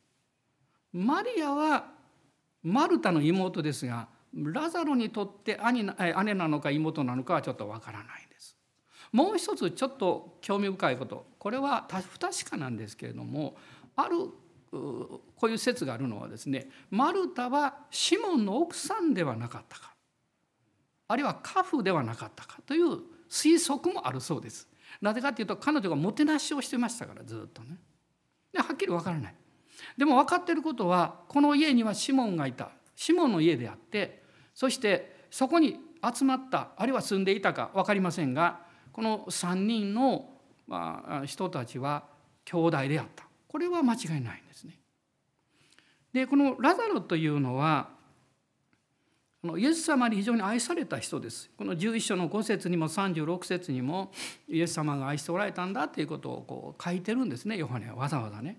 [0.93, 1.87] マリアは
[2.63, 8.57] マルタの妹ですがラザロにとって兄姉なのか妹なのかはちょっとわからないです。
[9.13, 13.57] もう一つちょっと興味深いことこれは不確かなんですけれども
[13.95, 14.17] ある
[14.73, 19.95] こういう説があるのはですねマルタはシモンの奥さんではなかったか
[21.07, 22.99] あるいはカフではなかったかという
[23.31, 24.69] 推測もあるそうです。
[25.01, 27.79] なぜかっていうと彼女がもてなしをしてましたからずっとね。
[28.53, 29.35] ではっきり分からない。
[29.97, 32.71] でも分かってることはこの家にはシモンがいた。
[32.97, 34.23] シモンの家であって
[34.55, 38.61] そしてそこに集まったあるいは住んでいたか分かりませんが
[38.93, 40.31] この3人の
[41.27, 42.05] 人たちは
[42.45, 43.25] 兄弟であった。
[43.49, 44.79] これは間違いないんですね。
[46.13, 47.94] でこのラザロというのは
[49.45, 51.51] このイエス様に非常に愛された人です。
[51.59, 54.11] この11章の5節にも36節にも
[54.49, 58.59] イエス様が愛しておられたんだということをこう書いてるんですねヨハネはわざわざね。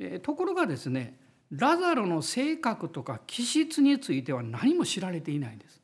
[0.00, 1.16] えところがですね
[1.52, 5.80] ラザロの性格とか気質については何も知られていないんです。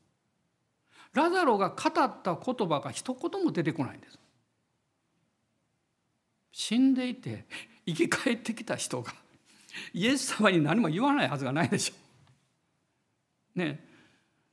[1.13, 4.19] ラザロが語った言葉が一言も出てこないんです。
[6.51, 7.45] 死んでいて
[7.87, 9.15] 生き返ってきた人が
[9.93, 12.04] イエス様に何も言わないはずがないでしょう。
[13.55, 13.87] ね。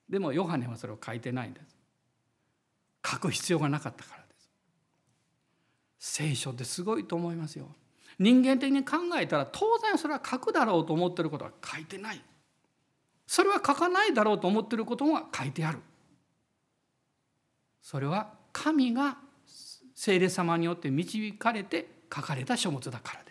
[0.10, 1.78] でもヨハネはそれを書いてないんです。
[3.06, 4.50] 書く必要がなかったからです。
[6.00, 7.68] 聖書ってすごいと思いますよ。
[8.20, 12.22] 人間的に考えたら当然それは書くだろうと思ってることは書いてない。
[13.26, 15.80] それは書かないだろうと思ってることが書いてある。
[17.82, 19.18] それは神が
[19.96, 23.31] 聖霊様によって導かれて書かれた書物だからで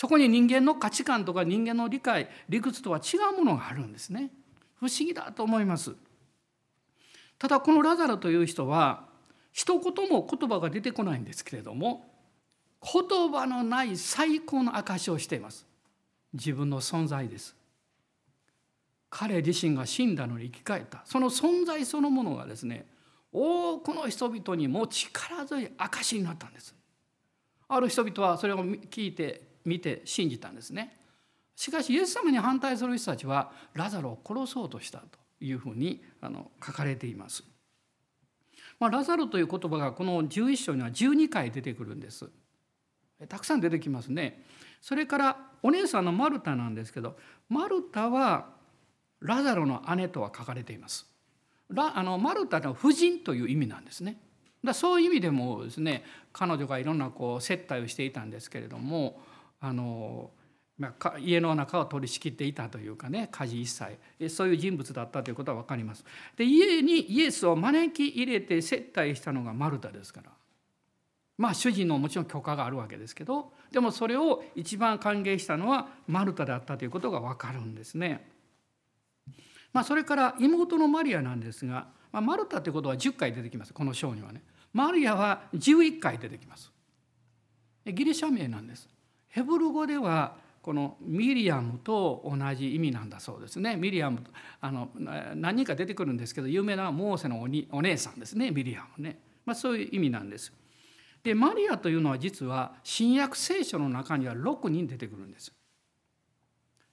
[0.00, 4.30] そこに人間の価値観とか人間の理解理屈とは違うものがあるんですね。
[4.76, 5.94] 不思議だと思います。
[7.38, 9.04] ただこのラザロという人は
[9.52, 12.10] 一言も言葉が出てこないんですけれども
[12.82, 15.66] 言葉のない最高の証しをしています。
[16.32, 17.54] 自分の存在です。
[19.10, 21.02] 彼自身が死んだのに生き返った。
[21.04, 22.86] その存在そのものがですね
[23.30, 26.74] 多くの人々にも力強い証になったんです。
[27.68, 31.00] ある人々はそれを聞いて見て信じたんですね
[31.60, 37.44] しかしイエス様に反対する人たちはラザロを殺そうとしたというふうにあの書かれています。
[38.78, 42.30] まあ、ラザロという言葉がこの11章には12回出てくるんです。
[43.28, 44.42] たくさん出てきますね。
[44.80, 47.18] それからお姉さんのマルタなんですけど
[47.50, 48.46] マルタは
[49.20, 51.06] ラザロの姉とは書かれています。
[51.68, 54.18] ラあのマルタの夫人という意味なんですね。
[54.64, 59.20] だそういう意味でもですね彼女がいろんなこう接待をしていたんですけれども
[59.60, 60.30] あの、
[60.78, 66.04] まあ、家の中を取り仕切っていたというかね家事一切そういう人物だったということは分かります。
[66.36, 70.30] で家にイエスを招き入れて接待したのがマルタですから。
[71.36, 78.28] まあ主人のもちろん許可があるわけですけどでもそれを一番歓迎したのはマルタだったということが分かるんですね。
[79.72, 84.42] まあ、それから妹のマリアなんですが、まあ、マルタということは10回出てきますこの章にはね。
[84.72, 86.70] マリアは11回出てきます。
[87.86, 88.88] ギリシャ名なんです。
[89.30, 93.76] ヘブル語ではこのミリアムと同じ意味なんだそうですね。
[93.76, 94.22] ミリアム
[94.60, 94.90] あの
[95.34, 100.52] 何人か出てくるんですけど有名なモーセのお姉さんですねミリアムね、まあ、そういう意味なんです。
[101.22, 105.52] でマリアというのは実は新約聖書の中には6人出てくるんです。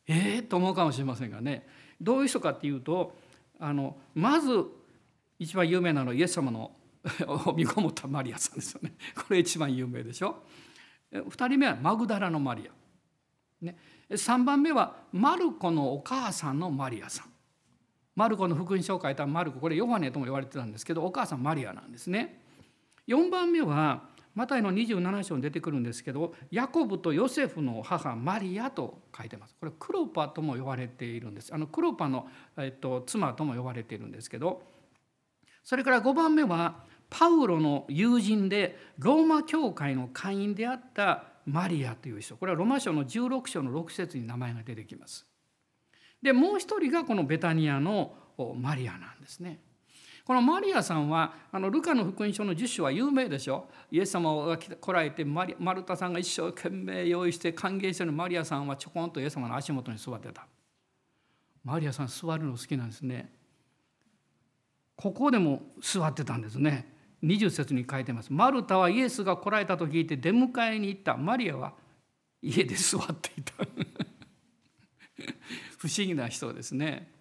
[0.07, 1.67] えー、と思うかもしれませんがね
[1.99, 3.17] どういう人かっていうと
[3.59, 4.65] あのまず
[5.39, 6.71] 一番有名なのはイエス様の
[7.27, 8.93] を見込もったマリアさんですよね。
[9.15, 10.43] これ一番有名でしょ。
[11.11, 13.77] 2人目はマグダラのマリア、ね、
[14.09, 17.27] 3番目はマルコのお母さんのマリアさん。
[18.15, 19.59] マルコの福音書を書いたマルコ。
[19.59, 22.41] これヨハネとも言われてたんですけどお母さんマリアなんですね。
[23.07, 29.55] 4番目はマタイの27章に出てくるんですけどヤコブとヨセフの母マリアと書いてます。
[29.59, 31.53] これクロパとも呼ばれているんです。
[31.53, 32.27] あのクロパの、
[32.57, 34.61] えっと、妻とも呼ばれているんですけど
[35.63, 42.35] それから5番目はパウロの友人でローマ教会の会員であったマリアという人。
[42.35, 45.25] これはロマ書の16章の6節に名前が出てきます。
[46.21, 48.15] でもう一人がこのベタニアの
[48.55, 49.61] マリアなんですね。
[50.25, 53.69] このマリアさんはあのルカの福音書の10章は有名でしょ。
[53.89, 60.45] イエス様が来られてマリマルタさんが一生懸命用意して歓迎してるマリアさんはちょこんとイエス様の足元に座ってた。
[61.63, 63.31] マリアさん座るの好きなんですね。
[64.97, 66.96] ここでも座ってたんですね。
[67.23, 68.31] 20節に書いてます。
[68.31, 71.17] マルタはイエスが来られたと聞いて出迎えに行った。
[71.17, 71.73] マリアは
[72.41, 73.53] 家で座っていた。
[75.77, 77.11] 不思議な人ですね。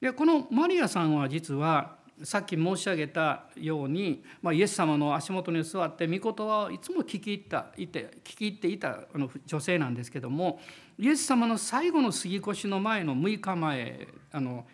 [0.00, 10.60] でこのマリアさんは実はさっき申し上げたように、まあ、イエス様の足元に座って御言葉をいつも聞き入ったいて聞き入っていたあの女性なんですけども
[10.98, 14.66] イエス様の最後の杉越しの前の6日前あの、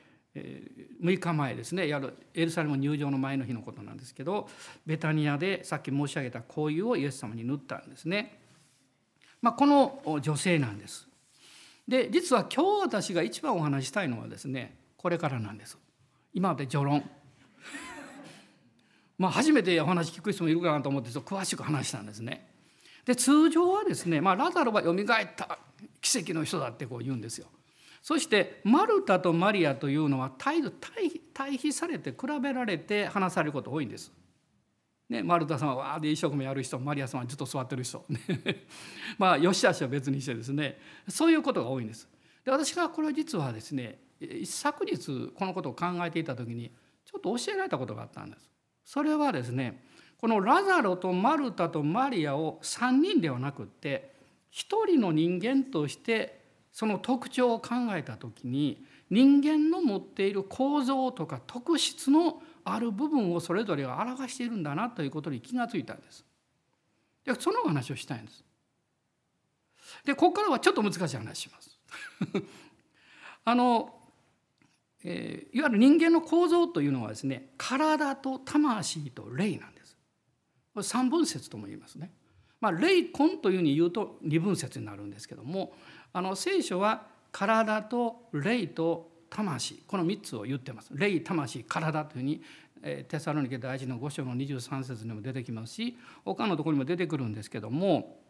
[1.03, 4.49] 6日前ですねやるエルサレム入場の前の日のことなんですけど
[4.86, 8.41] ベタニアでさっき申し上げた香油をイエス様に塗ったんですね。
[9.41, 11.07] まあ、この女性なんです。
[11.86, 15.78] で実は今日私が一番お話したいのはですねこれからなんです。
[16.34, 17.09] 今まで序論。
[19.16, 22.49] まあ初めてお話聞く人もいるかなと思ってちょっと詳しく話したんですね。
[23.05, 25.59] で通常はですね、まあ、ラザロはよみがえった
[26.03, 27.47] 奇跡の人だってこう言うんですよ。
[28.09, 30.63] そしてマルタとマリアというのは対
[31.35, 34.11] 対比されて比べられて話されること多いんです。
[35.11, 38.03] ね、マルタさんはわーで一生懸命やる人マリアさんはずっと座ってる人
[39.19, 42.09] まあよしあしは別にしてですねそういうことが多いんです。
[42.47, 44.01] で私がこれは実はですね
[44.43, 46.73] 昨日このことを考えていた時に
[47.05, 48.51] ちょっと教えられたことがあったんです。
[48.87, 49.85] それはですね
[50.17, 54.15] このラザロとマルタとマリアを3人ではなくって
[54.51, 56.38] 1人の人間として
[56.79, 66.24] その特徴を考えた時に人間の持っている構造とか特質のある部分をそれぞれが表しているんだなということに気がついたんです。
[67.24, 68.45] でその話をしたいんです。
[70.05, 71.81] でここからはちょっと難しい話します。
[73.45, 74.01] あの、
[75.03, 79.97] えー、いわゆる人間の構造というのはですね体と魂と霊なんです。
[80.74, 82.12] これ三分節とも言いますね。
[82.61, 85.72] まあ、霊魂というふうに言うと二分節になるんですけども
[86.13, 90.91] あの聖書は体と霊と魂この3つを言ってます。
[90.95, 92.43] 霊魂体というふうに
[93.09, 98.21] テサロニケ大事の5章の23節にも出てきますし他のところにも出てくるんですけども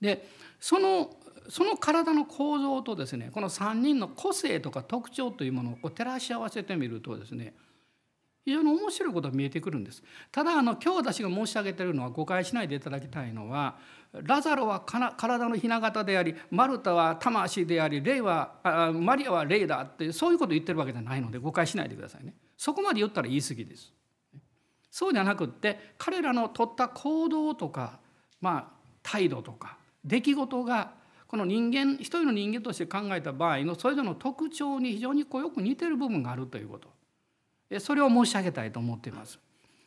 [0.00, 1.10] でその
[1.48, 7.54] その体の構造とですねこの3人の個性とか特徴というものをこう照らし合わせてみるとですね
[8.44, 10.02] 非常に面白いことが見えてくるんです。
[10.32, 13.76] ただあの今日私が申し上げているのは誤解しないでいただきたいのは
[14.12, 22.34] ラザロは体の雛形でありマルタは魂であり霊はあマリアは霊だってそういうことを言ってるわけじゃないので誤解しないでくださいね。
[22.56, 23.92] そこまで言ったら言い過ぎです。
[24.90, 28.00] そうじゃなくって彼らの取った行動とか、
[28.40, 28.66] まあ、
[29.02, 30.92] 態度とか出来事が
[31.28, 36.88] この人間一人の人間として考えた場合のそれぞれの特徴に非常にこうよく似てる部分があるということ
[37.78, 39.38] それを申し上げたいと思っています。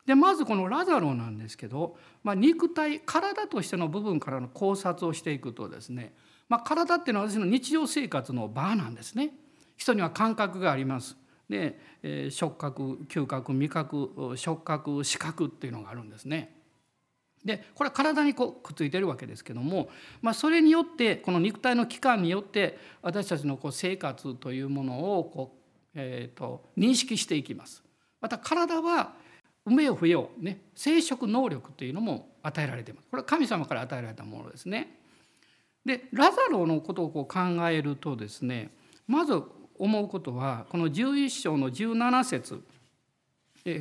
[0.06, 6.14] でまずこのラザロなんですけど、まあ、肉体体としての部分からの考察をしていくとですね、
[6.50, 9.32] まあ、体っていうのは私の日常生活の場なんですね。
[9.78, 11.18] 人には感覚があります。
[11.50, 16.56] で、えー、触覚嗅覚味覚触覚視覚っていうのがあるんですね。
[17.44, 19.90] でこれは体にこうくっついてるわけですけども、
[20.22, 25.63] まあ、それによってこの肉体の器官によって私たちのこう生活というものをこう
[25.96, 27.84] えーと、認識していきます。
[28.22, 29.14] また体は
[29.66, 33.08] 産めよ増えよね生殖能力というのも与えられています。
[33.10, 35.00] これは神様から与えられたものですね。
[35.86, 38.72] でラザロのことをこう考えるとですね
[39.08, 39.42] まず
[39.78, 42.64] 思うことはこの11章の17節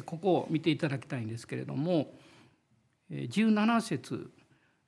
[0.05, 2.15] ここを見ていただきたいんですけれども
[3.11, 4.31] 17節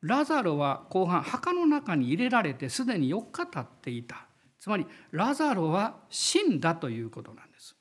[0.00, 4.26] ラザロは後半墓の中に入れられてすでに4日経っていた
[4.64, 7.76] つまりラザロは死んだということなんです。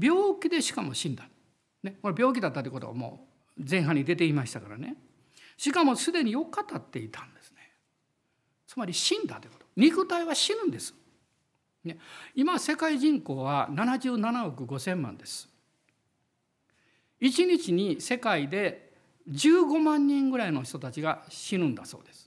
[0.00, 1.28] 病気でしかも死んだ。
[1.82, 3.26] ね、これ病気だったということはも
[3.58, 4.94] う前半に出ていましたからね。
[5.56, 7.72] しかもすでに4日経っていたんですね。
[8.68, 9.66] つまり死んだということ。
[9.74, 10.94] 肉体は死ぬんです。
[11.82, 11.98] ね、
[12.36, 15.48] 今世界人口は77億5,000万です。
[17.20, 18.92] 1日に世界で
[19.28, 22.25] 15万人ぐらいの人たちが死ぬんだそうです。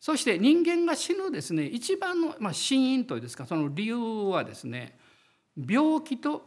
[0.00, 4.98] そして人間が死ぬですね一番の、まあ、死因というですかその理由はですね
[5.56, 6.42] 病気と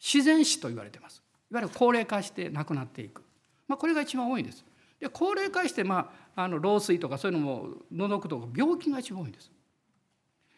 [0.00, 1.22] 自然死と言われてます。
[1.50, 3.22] いわゆる高齢化して亡くなっていく、
[3.68, 4.64] まあ、これが一番多いんです。
[5.00, 9.50] で高齢化して、まあ、あの老衰とかそういうのも除くとか病気が一番多いんです。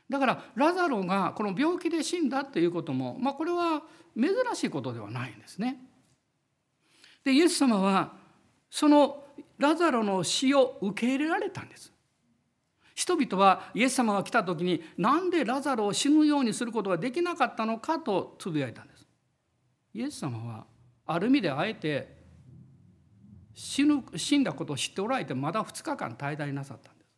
[0.08, 3.82] だからラザロがこの病気で死んだっていうことも、まあ、これは
[4.16, 5.78] 珍しいことではないんですね。
[7.24, 8.12] でイエス様は
[8.70, 9.24] その
[9.58, 11.93] ラザロの死を受け入れられたんです。
[12.94, 19.06] 人々はイエス様が来た時になんでラザロを死ぬようにすることができなかったのかとつぶやいたんです。
[19.92, 20.66] イエス様は
[21.06, 22.16] ある意味であえて
[23.52, 27.10] 死ぬ死んだことを知っておられてまだ2日間滞在なさったんです。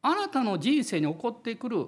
[0.00, 1.86] あなたの人生に起こってくる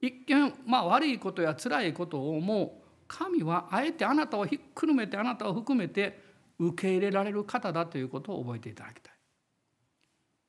[0.00, 6.20] 一見まあ悪いことや辛いことをもう神はあえてあなたをひっくるめてあなたを含めて
[6.58, 9.15] 受け入れられる方だということを覚えていただきたい。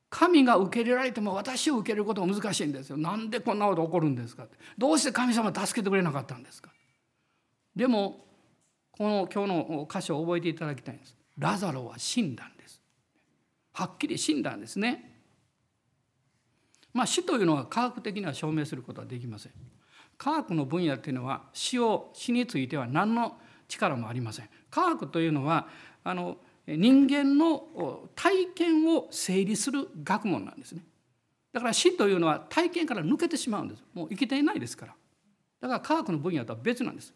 [0.10, 2.98] 神が受け入れられても私を受け入れることが難しいんですよ。
[2.98, 4.48] なんでこんなこと起こるんですか
[4.78, 6.72] どうして神様助けてくれなかったんですか
[7.76, 8.26] でも
[8.92, 11.16] この今日の箇所を覚えていただきたいんです。
[11.38, 12.82] ラザロは死んだんです。
[13.74, 15.14] はっきり死んだんですね。
[16.94, 19.52] まあ死というのは科学的には証明することはできません。
[20.18, 23.38] 科学の分野っていうのは死を死については何の
[23.68, 24.50] 力もありません。
[24.72, 25.68] 科学というのは
[26.04, 26.38] あの
[26.68, 30.84] 人間の体験を整理する学問なんですね。
[31.54, 33.84] だから死というのは体験から抜けてしまうんです。
[33.94, 34.96] もう生きていないですから。
[35.62, 37.14] だから科学の分野とは別なんです。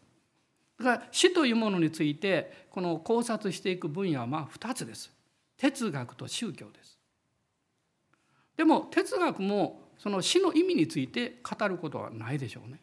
[0.78, 5.12] だから死というものについてこの考察していく分野はまあ2つです。
[5.58, 6.98] 哲学と宗教です。
[8.56, 12.80] でも哲学もその死の意味について語ることはないでしょうね。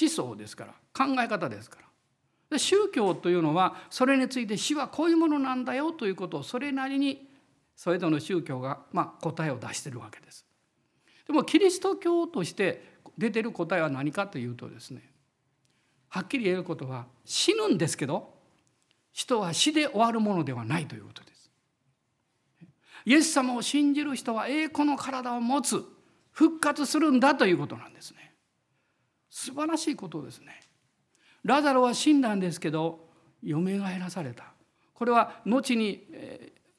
[0.00, 1.85] 思想ですから考え方ですから。
[2.56, 7.28] 宗教というのはそれについて死はこういうものなんだよということをそれなりに
[7.74, 10.46] それぞれの宗教がま答えを出してるわけです。
[11.26, 15.02] でもキリスト教として出てる答えは何かというとですね
[16.08, 18.32] はっきり言えることは死ぬんですけど
[19.12, 21.50] 人は死で終わるものではないということです。
[23.06, 25.84] イエス様を信じる人は栄光の体を持つ
[26.32, 28.34] 復活するんだということなんですね。
[29.30, 30.60] 素晴らしいことですね。
[31.46, 33.06] ラザロは死んだんですけど
[33.42, 34.52] よみがえらされた。
[34.92, 36.04] これは後に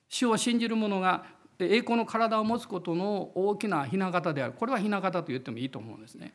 [0.09, 1.23] 死を信じる者が
[1.57, 4.53] 栄光の体を持つことの大きな雛形である。
[4.53, 6.33] これは雛形と言ってもいいと思うんですね、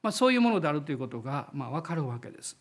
[0.00, 2.56] まあ、そういうものであるということがまあ分かるわけです。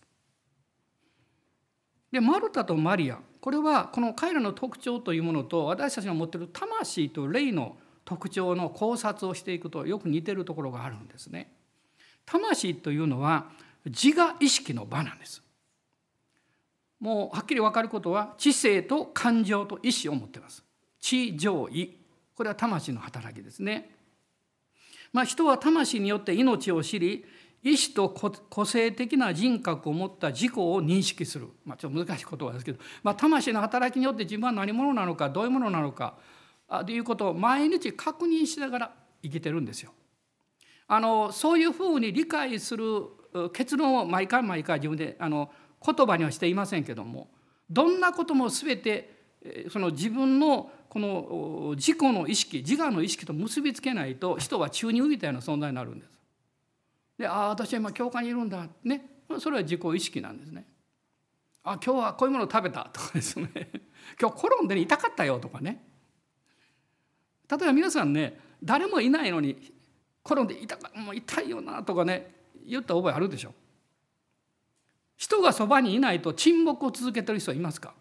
[2.12, 3.20] でマルタとマリア。
[3.40, 11.54] これはこの彼らの特徴というものと私たちが持っている魂と霊の特徴の考察をしていくとよく似てるところがあるんですね。
[12.26, 13.52] 魂というのは
[13.86, 15.42] 自我意識の場なんです。
[17.00, 20.64] もうはっきり分かることは知性と感情と意志を持ってます。
[21.00, 21.98] 知情意。
[22.36, 23.96] これは魂の働きですね。
[25.12, 27.26] まあ人は魂によって命を知り
[27.64, 36.16] 意志と個性的な人格を持った自己を認識する、まあ、ちょっと難しい言葉ですけど、まあ、魂の働きによって自分は何者なのかどういうものなのか
[36.86, 39.92] ということを毎日確認しながら生きてるんですよ。
[40.88, 42.86] あのそういうふうに理解する
[43.54, 45.52] 結論を毎回毎回自分であの
[45.86, 47.30] 言葉にはしていませんけども
[47.70, 49.22] どんなことも全て
[49.70, 56.12] その自分のこの自己の意識自我の意識と結びつけないと人は宙に浮いたような存在になるんです。
[57.18, 59.06] でああ私は今教会にいるんだね
[59.40, 60.66] それは自己意識なんですね。
[61.64, 63.50] あ今日はこういうものを食べたとかですね
[64.20, 65.88] 今日転んで、痛かったよとかね
[67.50, 69.72] 例えば皆さんね誰もいないのに
[70.26, 72.41] 転んで痛かもう痛いよなとかね
[72.72, 73.54] 言った覚えあるでしょ？
[75.18, 77.94] 人がそばにいないと沈黙を続けてる人はいますか？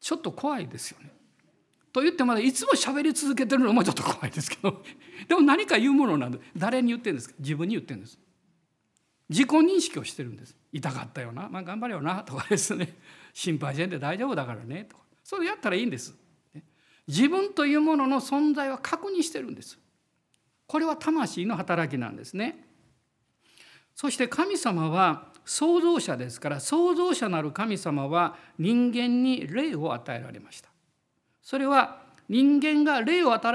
[0.00, 1.10] ちょっと怖いですよね。
[1.92, 4.82] と言ってまだいつも喋り続けてるのもちょっと怖いですけど。
[5.28, 7.34] でも何か言うものなんで誰に言ってるんですか？
[7.38, 8.18] 自分に言ってるんです。
[9.28, 10.54] 自己認識をしてるんです。
[10.72, 12.22] 痛かったよな、まあ、頑張れよな。
[12.22, 12.96] とかですね。
[13.34, 14.84] 心配せんで大丈夫だからね。
[14.84, 15.02] とか。
[15.24, 16.14] それやったらいいんです。
[17.08, 19.78] 自分というものの存在は確認してるんです。
[20.66, 22.64] これは魂の働きなんですね。
[23.94, 30.68] そして神様は創造者ですから創造者なる神様は人間に霊を与えられました。
[31.42, 33.48] それは人間が霊を与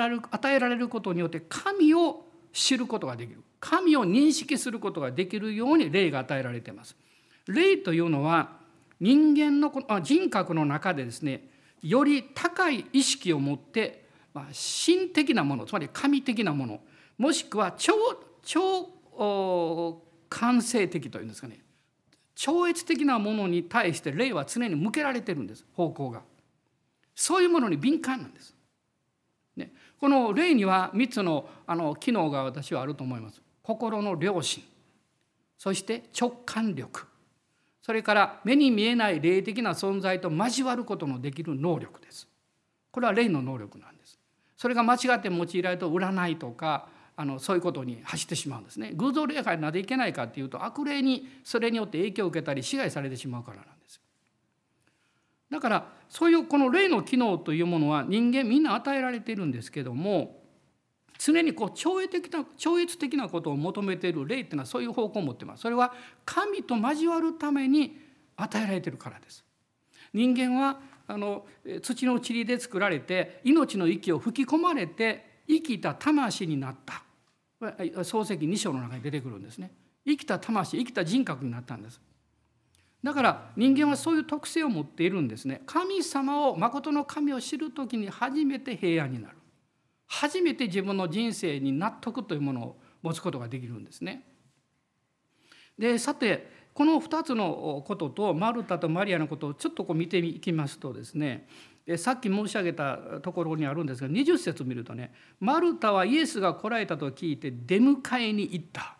[0.56, 6.96] えられることによって神を知ることができる神を認識することができるように霊が与えられています。
[7.48, 8.62] 霊というのは
[9.00, 11.50] 人間の人格の中でですね
[11.82, 16.80] より高い意識を持って神的なものつまり神的なもの
[17.22, 17.94] もしくは超
[18.44, 18.90] 超
[20.28, 21.60] 感性的というんですかね。
[22.34, 26.24] 超越的なものに対して霊は常に向けられてるんです方向が。
[27.14, 28.56] そういうものに敏感なんです、
[29.56, 33.40] ね、この霊には3つのあの機能が私はあると思います。
[33.62, 34.64] 心の良心。
[35.60, 37.06] そして直感力。
[37.84, 42.28] それから目に見えない霊的な存在と交わることのできる能力です。
[42.90, 44.18] これは霊の能力なんです。
[44.58, 46.88] それが間違って用いられると占いとか
[47.22, 48.94] あのそういうことに走ってしまうんですね。
[48.96, 54.02] 偶像礼拝なぜいけないかっていうと悪霊にそれによって影響を受けたり支配されてしまうからなんです。
[55.52, 60.42] だからそういうこの霊の機能というものは人間みんな与えられているんですけども
[61.20, 65.62] 常にこう超越的な超越的なことを求めている霊っていうのはそういう方向を持ってます。
[65.62, 65.94] それは
[66.26, 68.00] 神と交わるために
[68.36, 69.46] 与えられているからです。
[70.12, 71.46] 人間はあの
[71.84, 77.04] 土の塵で作られて命の息を吹き込まれて生きた魂になった。
[77.62, 79.72] 漱石2章の中に出てくるんですね。
[80.06, 82.02] 生きた魂生きた人格になったんです。
[83.04, 85.62] だから人間はそういう特性を持っているんですね。
[85.66, 89.38] 神様を誠の神を知る時に初めて平安になる。
[90.08, 94.24] 初めて自分の人生に納得というものを持つことができるんですね。
[95.78, 101.48] でさてこの2つのこととマルタとマリアのことをちょっとこう見ていきますとですね
[101.98, 108.98] さっき申し上げたところにあるんですが20節見るとねマルタはイエスが来られたと聞いて出迎えに行った。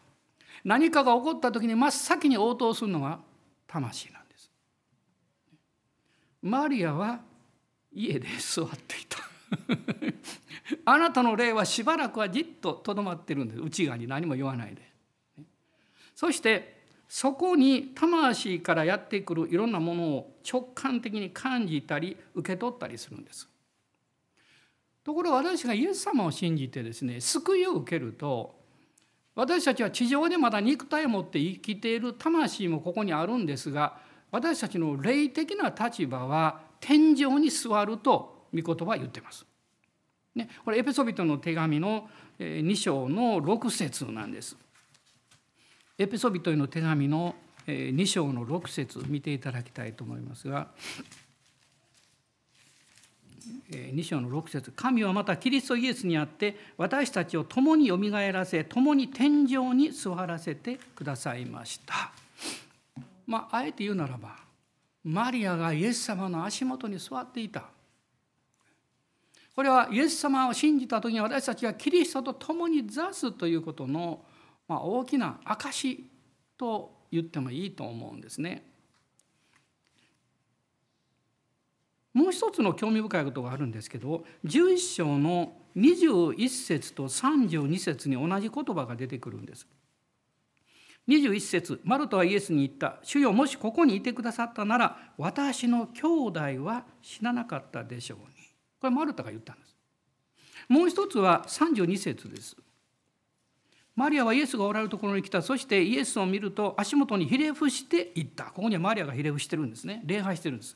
[0.64, 3.20] 何かが起こった時に真っ先に応答するのが
[3.68, 4.52] 魂なんです。
[6.42, 7.22] マリアは
[7.92, 9.18] 家で座っていた。
[10.86, 13.62] あなたの霊はしばらくはじっととどまってるんです。
[13.62, 14.92] 内側に何も言わないで。
[16.16, 16.81] そして
[17.14, 23.50] そこに魂からやってくるいろんなものを直感的に感じたり受け取ったりするんです。
[25.04, 28.56] ところが私がイエス様を信じてですね救いを受けると
[29.36, 33.98] 私たちは地上でまだ肉体を持って生きている魂もここにあるんですが
[34.32, 39.46] 私たちの霊的な立場は天井に座ると御言葉は言ってます。
[40.34, 42.08] ね、これエペソビトの手紙の
[42.40, 44.56] 2章の6節なんです。
[46.02, 47.36] エペソビトへの手紙の
[47.68, 50.68] 2章の6節見ていただきたいと思いますが
[53.70, 62.12] 2章の6節神はまたキリストイエスにあって私たちを共によみがえらせ共に天井に座らせてくださいました。
[63.28, 64.38] まあ、あえて言うならば
[65.04, 67.66] マリアがイエス様の足元に座っていた。
[69.56, 74.22] これはイエス様を信じた時に私たちがキリストと共に座すということの
[74.68, 76.10] まあ、大きな証
[76.58, 78.72] と言ってもいいと思うんですね。
[82.14, 89.68] もう一つの興味深いことがあるんですけど11章の21節と32節に同じ言葉が出てくるんです。
[91.08, 98.26] 21節マルトはイエスに言った「主よもしここにいてくださったなら私の兄弟は死ななかったでしょうに」
[98.80, 99.76] これマルタが言ったんです。
[100.68, 102.56] もう一つは32節です。
[104.02, 105.44] マリアはイエスがおられるところに来た。
[105.44, 108.46] そしてイエスを見ると足元にひれ伏していった。
[108.46, 110.02] ここにはマリアがひれ伏してるんですね。
[110.06, 110.76] 礼拝してるんです。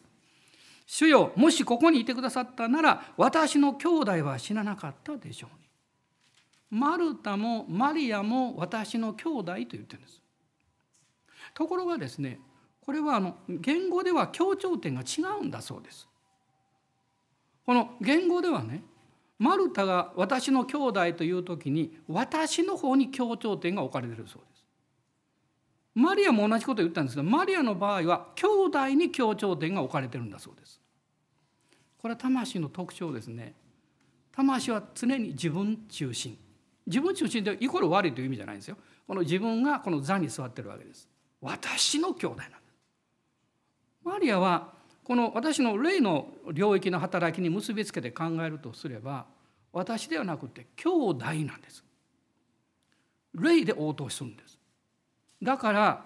[0.86, 10.22] 主よもしここにいてくださったなら私の兄弟は死ななかったでしょうにマルタもマリアも私の兄弟と言ってるんです。
[11.56, 12.40] ところがですね
[12.80, 16.08] これはあの言語では強調点が違うんだそうです。
[17.66, 18.84] この言語ではね
[19.38, 24.64] マルタが私の兄弟という時に私の方に強調点が置かれているそうです。
[25.94, 30.82] マリアも同じこと言ったんですけどマリアの場合は兄弟に強調点が置かれてるんだそうです。
[31.98, 33.56] これは魂の特徴ですね。
[34.32, 36.38] 魂は常に自分中心。
[36.86, 38.78] 自分中心でイコール悪いという意味じゃないんですよ。
[39.08, 41.10] この自分がこの座に座ってるわけです。
[41.42, 42.62] 私の兄弟なんです。
[44.04, 44.75] マリアは
[45.06, 49.26] この私の霊の領域の働きに結びつけて考えるとすれば
[49.72, 51.84] 私ではなくて兄弟なんです。
[53.36, 54.58] 霊で応答するんです。
[55.44, 56.06] だから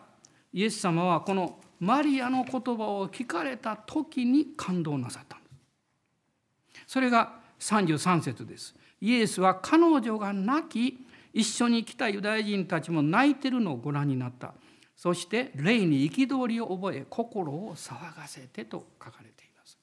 [0.52, 6.84] イエス様はこのマリアの言葉を聞かれた時に感動なさったんです。
[6.88, 8.76] それが33節です。
[9.00, 14.54] イエスは彼女が泣き一緒に来たユダヤ人たちも泣いてるのをご覧になった。
[15.00, 19.78] そして霊に憤りを覚え心を騒がせてと書かれています。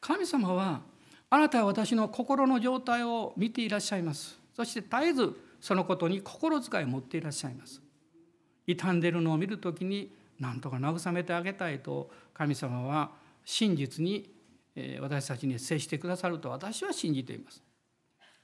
[0.00, 0.80] 神様は
[1.30, 4.36] あなたは私の心の状態を見ていらっしゃいます。
[4.52, 7.80] そして絶えずそのことに心遣いを持っていらっしゃいます。
[8.66, 13.12] 傷んでるのを見る時に何とか慰めてあげたいと神様は
[13.44, 14.28] 真実に
[14.98, 17.62] 私たちに接してくださると私は信じています。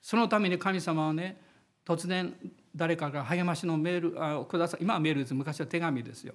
[0.01, 1.41] そのために神様はね
[1.85, 2.33] 突然
[2.75, 6.35] 誰かが励ましのメールあください今はメールです昔は手紙ですよ。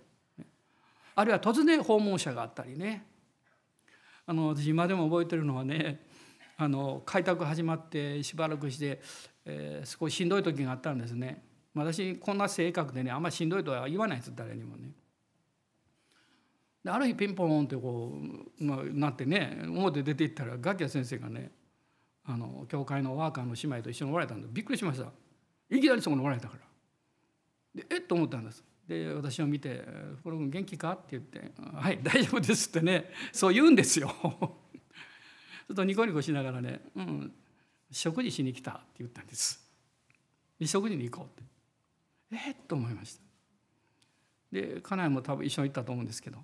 [1.15, 3.05] あるいは突然訪問者があったりね
[4.25, 6.05] あの私今でも覚えてるのはね
[6.57, 9.01] あの開拓始まってしばらくして、
[9.45, 11.43] えー、少ししんどい時があったんですね。
[11.73, 14.91] 私こんな性格でねあんましんどいとは言わないです誰にもね。
[16.83, 18.13] である日ピンポンってこ
[18.59, 21.51] う、まあ、なってね表出て行ったらガキヤ先生がね
[22.25, 25.11] あの教会のワーカーの姉妹と一緒におられたんでびっくりしました
[25.69, 26.63] いきなりそこにおられたから
[27.75, 28.01] でえっ？
[28.01, 29.85] と思ったんですで私を見て
[30.23, 34.09] 「これ君元気か?」って言って「はい大丈夫です」ってねそう言うんですよ。
[35.69, 37.33] ちょっとニコニコしながらね「うん
[37.91, 39.63] 食事しに来た」って言ったんです。
[40.65, 41.43] 食事に行こうっ
[42.33, 42.55] てえっ？
[42.67, 43.21] と思いました。
[44.51, 46.43] で家内も多分一緒に行ったと思うんですけど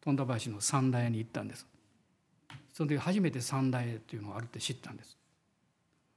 [0.00, 1.64] 富田林の三大屋に行ったんです。
[2.72, 5.16] その時初めて三大屋っていうのがあるって知ったんです。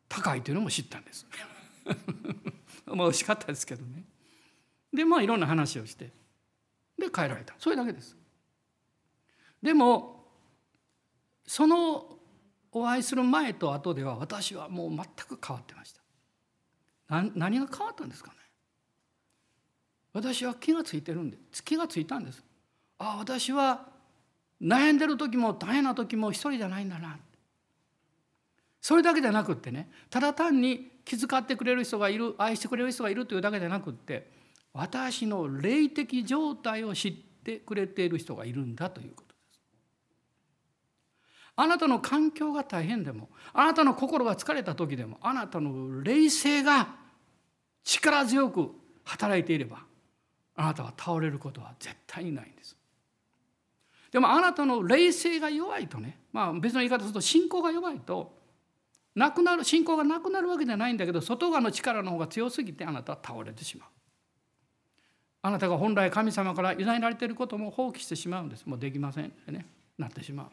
[0.09, 1.27] 高いというのも知ったんです。
[2.85, 4.03] まあ美味しかったですけどね。
[4.93, 6.11] でまあいろんな話をして
[6.97, 8.17] で帰られたそれだけです。
[9.61, 10.25] でも
[11.45, 12.19] その
[12.71, 16.01] お会いする前と後では私はもう全く変わってました。
[17.09, 18.37] 何が変わったんですかね
[20.11, 22.43] 私は気がついてるんで気がついたんです。
[22.99, 23.87] ああ私は
[24.61, 27.17] 悩んでる時も大変な時も一人じゃないんだな
[28.87, 34.31] それだけじゃなくってねただ単に気遣ってくれる人がいる愛してくれる人がいるというだけじゃなくって
[34.71, 37.13] 私の霊的状態を知っ
[37.43, 39.59] てくれている人がいるんだということです。
[41.57, 46.95] あなたの環境が大変でもあなたの心が疲れた時でもあなたの霊性が
[47.83, 48.71] 力強く
[49.03, 49.79] 働いていれば
[50.55, 52.77] あなたは倒れることは絶対にないんです。
[54.13, 58.37] でもあなたの霊性が弱いとね、まあ、別の言い方すると信仰が弱いと
[59.17, 63.89] なくなる信仰がなくなるわけじゃないんだけど外側の力の方が強すぎてあなたは倒れてしまう。
[65.41, 69.65] あなたが本来神様から委ねられていることも放棄してしまうんですもうできませんってね
[69.97, 70.47] なってしまう。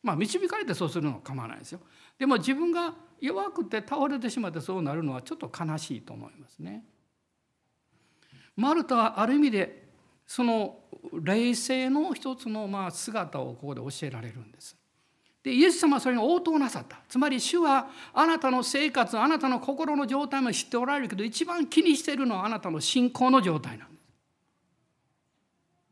[0.00, 1.80] まあ導かれてそうするのは構わないですよ。
[2.16, 6.84] でも自分が弱くて倒れてしまってそうなるのはちょっと悲しいと思いますね。
[8.54, 9.88] マルタはある意味で
[10.24, 10.78] その
[11.20, 14.76] 霊性の一つのまあ姿をここで教えられるんです。
[15.46, 24.00] でイエス様はそれに応答なさったつまり主はあなたの生活あなたの心の状態も知っておられるけど一番気にしているのはあなたの信仰の状態なんです。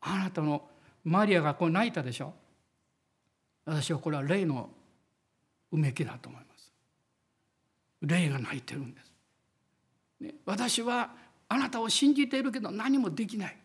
[0.00, 0.68] あなたの
[1.05, 2.34] マリアがこう泣いたでしょ
[3.64, 4.70] 私はこれは霊の
[5.70, 6.72] うめきだと思います。
[8.02, 9.12] 霊が泣いてるんです。
[10.18, 11.12] ね、私は
[11.48, 13.57] あなたを信じているけど何もできない。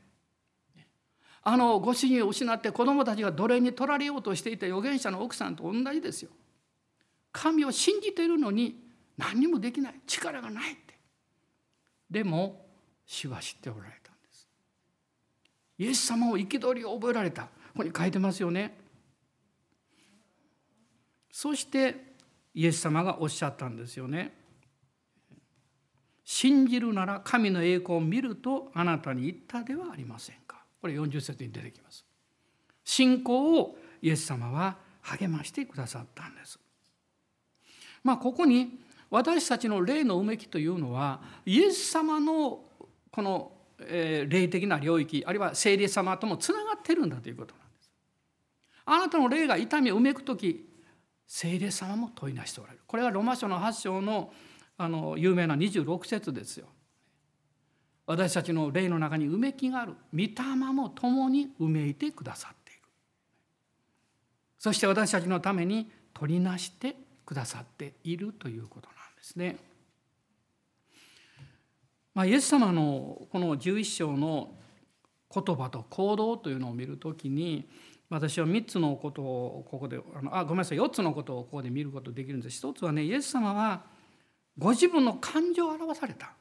[1.42, 6.30] あのご主人を失って子供たちが奴隷に取られようとしていた預言者の奥さんと同じですよ。
[7.32, 8.76] 神を信じているのに
[9.18, 10.96] 何にもできない力がないって。
[12.10, 12.66] でも
[13.06, 14.48] 主は知っておられたんです。
[15.78, 17.44] イエス様を憤りを覚えられた。
[17.44, 18.78] ここに書いてますよね。
[21.32, 21.96] そして
[22.54, 24.34] イエス様がおっしゃったんですよね。
[26.26, 30.36] 信じるなら神の栄光を見るとあなたに言ったではありません。
[30.82, 32.06] これ40節に出てきます。
[32.84, 36.60] 信仰をイエス様は励ましてくださったんです。
[38.04, 42.64] まあここに私たちの霊のうめきというのはイエス様の
[43.12, 47.92] この霊的な領域あるいは聖霊様ともつながってるんだということなんです。
[48.86, 50.68] あなたの霊が痛みをうめく時
[51.28, 52.84] 聖霊様も問いなしておられる。
[52.88, 54.32] これはロマ書の8章の
[54.78, 56.68] あの有名な26節ですよ。
[58.10, 59.93] 私たちの霊の中にうめきがある。
[60.12, 60.34] 御霊
[60.74, 62.82] も共にうめいてくださっている。
[64.57, 69.57] そして私たちのために取りなしてくださっているということなんですね。
[72.16, 74.55] まあ、イエス様のこの11章の
[75.32, 77.70] 言葉と行動というのを見るときに
[78.10, 82.57] 私は3つのことをここであのあごめんなさい4つのことをここで見ることできるんです。
[82.57, 83.84] 一つはねイエス様は
[84.57, 86.34] ご自分の感情を表された。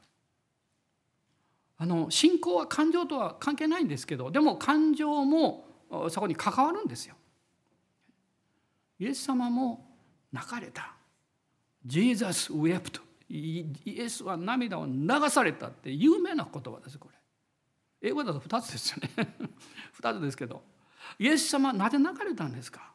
[1.78, 5.64] あの信仰は感情とは関係ないんですけどでも感情も
[6.10, 7.14] そこに関わるんですよ。
[8.98, 9.86] イエス様も
[10.32, 10.94] 泣かれた。
[11.86, 13.00] Jesus wept
[13.30, 18.08] イエスは涙を流されたって有名な言葉ですこれ。
[18.08, 19.36] 英語だと2つですよね。
[20.00, 20.62] 2つですけど。
[21.18, 22.92] イエス様なぜ泣かれたんですか？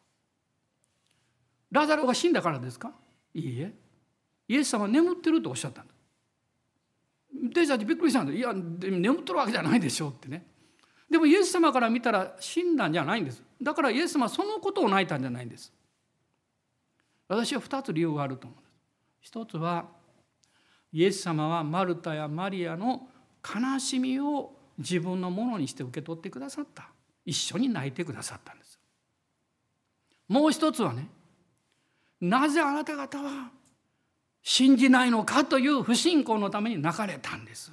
[1.72, 2.94] ラザロが死んだからですか？
[3.34, 3.74] いいえ。
[4.48, 5.88] イエス様は眠ってるとおっしゃったん
[7.44, 10.46] だ弟子たちびっくりしたんで「いや眠っとるわけじゃないでしょ」ってね。
[11.10, 13.44] でもイエス様から見たら死んだんじゃないんです。
[13.62, 15.72] だからイエス様はそのことを泣いたんじゃないんです。
[17.28, 18.74] 私は2つ理由があると思うんです。
[19.22, 19.88] 一つは
[20.92, 23.08] イエス様はマルタやマリアの
[23.44, 26.90] 悲しみを自分のものにして受け取ってくださった。
[27.26, 28.80] 一緒に泣いてくださったんです。
[30.28, 31.10] もう一つはね
[32.20, 33.52] なぜあなた方は
[34.44, 37.72] 信じないのかという不信仰のために泣かれたんです。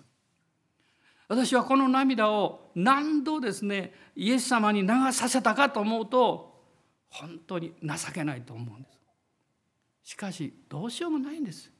[1.28, 6.64] 私はこの涙を何度ですねイエス様に流させたかと思うと
[7.08, 10.10] 本当に情けないと思うんです。
[10.10, 11.70] しかしどうしようもないんです。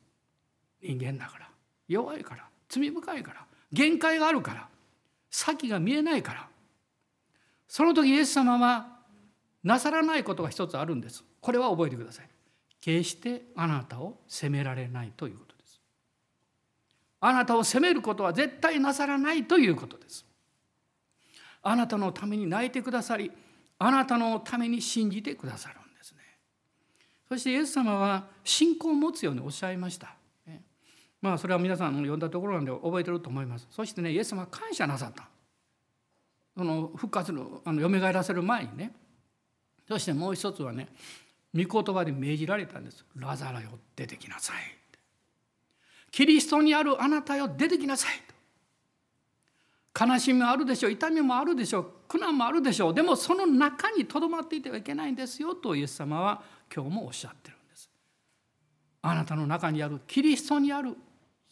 [0.82, 1.48] 人間だから
[1.88, 4.68] 弱いから罪深いから限界があるから
[5.30, 6.48] 先が見えないから。
[7.68, 8.98] その時イエス様は
[9.62, 11.24] なさらないことが一つあるんです。
[11.40, 12.28] これは覚えてください。
[12.80, 15.80] 決してあなたを責められないということです。
[17.20, 20.24] あなたを責めることは絶対なさらないということです。
[21.62, 23.30] あなたのために泣いてくださり
[23.78, 26.18] あなたのために信じてくださるんですね。
[27.28, 30.14] そしてイエス様は信仰を持つようにおっしゃいました。
[31.20, 33.66] まあそれは皆さんの読んだところなんで覚えてると思います。
[33.70, 35.28] そしてねイエス様は感謝なさった。
[36.56, 38.92] その復活のあの蘇らせる前にね。
[39.86, 40.88] そしてもう一つはね
[41.54, 43.04] 御言葉で命じられたんです。
[43.16, 44.56] ラザラよ出てきなさい。
[46.10, 48.22] キリストにあるあなたよ出てきなさい。
[49.98, 52.94] 悲しみもあるでしょう痛みもあるでしょう苦難もあるでしょう。
[52.94, 56.42] でもその中にとどまっていてはいけないんですよとイエス様は
[56.74, 57.90] 今日もおっしゃってるんです。
[59.02, 60.96] あなたの中にあるキリストにある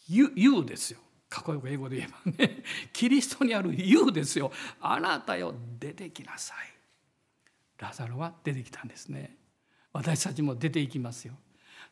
[0.07, 1.01] you ですよ。
[1.29, 2.63] かっこよく英語で言えばね。
[2.93, 4.51] キリストにある You ですよ。
[4.81, 6.57] あなたよ出てきなさい。
[7.79, 9.37] ラザロは出てきたんですね。
[9.99, 11.35] 私たちも出ていきますよ。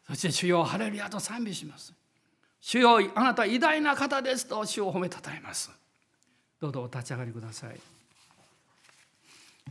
[0.06, 1.92] そして主よハレルヤと賛美します。
[2.60, 5.72] 主よあなた偉大な方ですと主を褒めたたえます。
[6.60, 7.80] どうぞお立ち上がりください。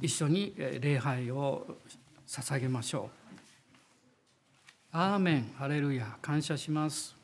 [0.02, 1.78] 一緒に礼拝を
[2.28, 3.10] 捧げましょ
[4.94, 4.98] う。
[4.98, 5.54] アーメン。
[5.58, 6.18] ハレルヤ。
[6.22, 7.16] 感謝します。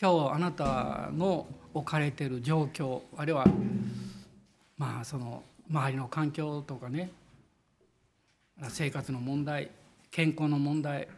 [0.00, 3.46] 今日あなたの置かれている状況あるいは
[4.76, 7.10] まあその周りの環境とかね
[8.68, 9.70] 生活の問題
[10.10, 11.08] 健康の問題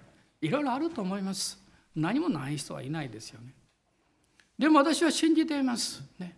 [0.40, 1.58] いろいろあると思います。
[1.94, 3.52] 何もない人はいないですよね。
[4.58, 6.36] でも私は信じています、ね、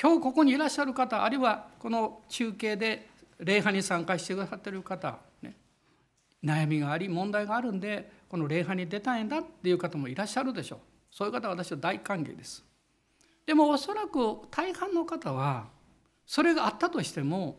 [0.00, 3.08] 今日ここにいらっしゃる方あるいはこの中継で
[3.38, 5.54] 礼拝に参加してくださってる方、ね、
[6.44, 10.78] 悩みがあり問題があるんでこの礼拝に出たいんだっていう方もいらっしゃるでしょう。
[11.12, 12.64] そういう方は私は大歓迎です。
[13.46, 14.18] でもおそらく
[14.50, 15.66] 大半の方は
[16.30, 17.58] それがあったとしても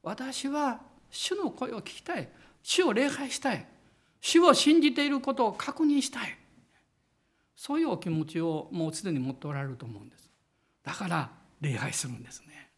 [0.00, 2.28] 私は主の声を聞きたい。
[2.62, 3.66] 主を礼拝したい。
[4.20, 6.38] 主を信じていることを確認したい。
[7.56, 10.30] そういうお気持ちをもうすでに持っておられると思うんです。
[10.84, 12.70] だから礼拝するんですね。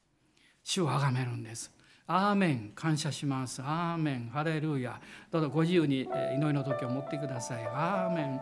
[0.62, 1.70] 主を崇めるんです。
[2.07, 2.72] アーメン。
[2.74, 3.61] 感謝します。
[3.61, 4.30] アーメン。
[4.30, 4.99] ハレルヤ。
[5.30, 7.66] どうぞご自由に祈りの時を持ってください。
[7.66, 8.40] アーメン。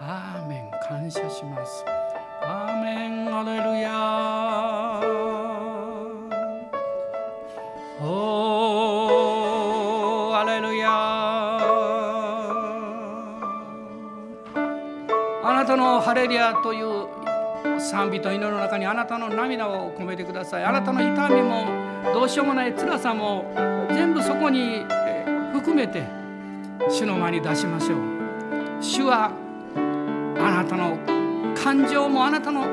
[0.00, 0.70] アーメン。
[0.88, 1.84] 感謝します。
[2.42, 3.26] アーメン。
[3.26, 5.49] ハレルヤ。
[8.02, 10.88] おーアレルヤ
[15.42, 17.08] あなたのハレルヤという
[17.78, 20.64] 賛美と祈りの中にあなたの涙を込めてください。
[20.64, 21.66] あなたの痛みも
[22.14, 23.52] どうしようもない辛さも
[23.90, 24.86] 全部そこに
[25.52, 26.02] 含めて
[26.88, 27.98] 主の前に出しましょう。
[28.80, 29.30] 主は
[30.38, 30.96] あなたの
[31.54, 32.64] 感情もあなたの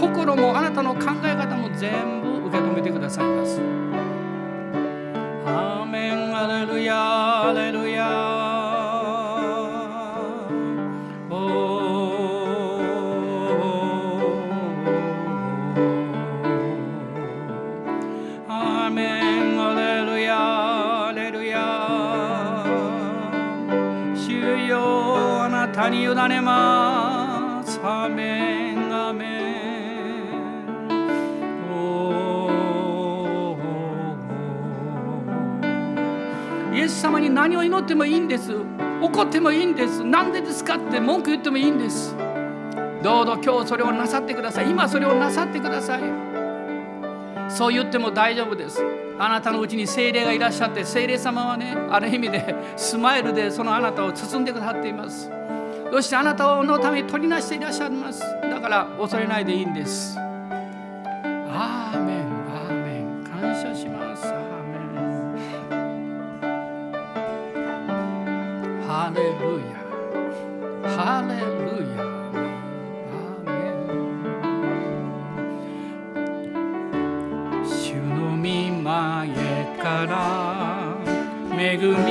[0.00, 3.60] 心もあなたの考え方も全部受け止めてくださいます。
[7.52, 7.77] レル
[37.38, 38.52] 何を祈ってもいいんです。
[39.00, 40.02] 怒ってもいいんです。
[40.02, 42.16] 何でですかって文句言ってもいいんです。
[43.00, 44.70] どうぞ今日それをなさってください。
[44.70, 46.02] 今それをなさってください。
[47.48, 48.82] そう言っても大丈夫です。
[49.20, 55.30] あなたのうちに精霊がいらっしゃって精霊様はねある意味で スマイルでそのあなたを包んでくださっています。
[55.92, 58.20] そしてあなたのために取りなしていらっしゃいます。
[58.50, 60.18] だから恐れないでいいんです。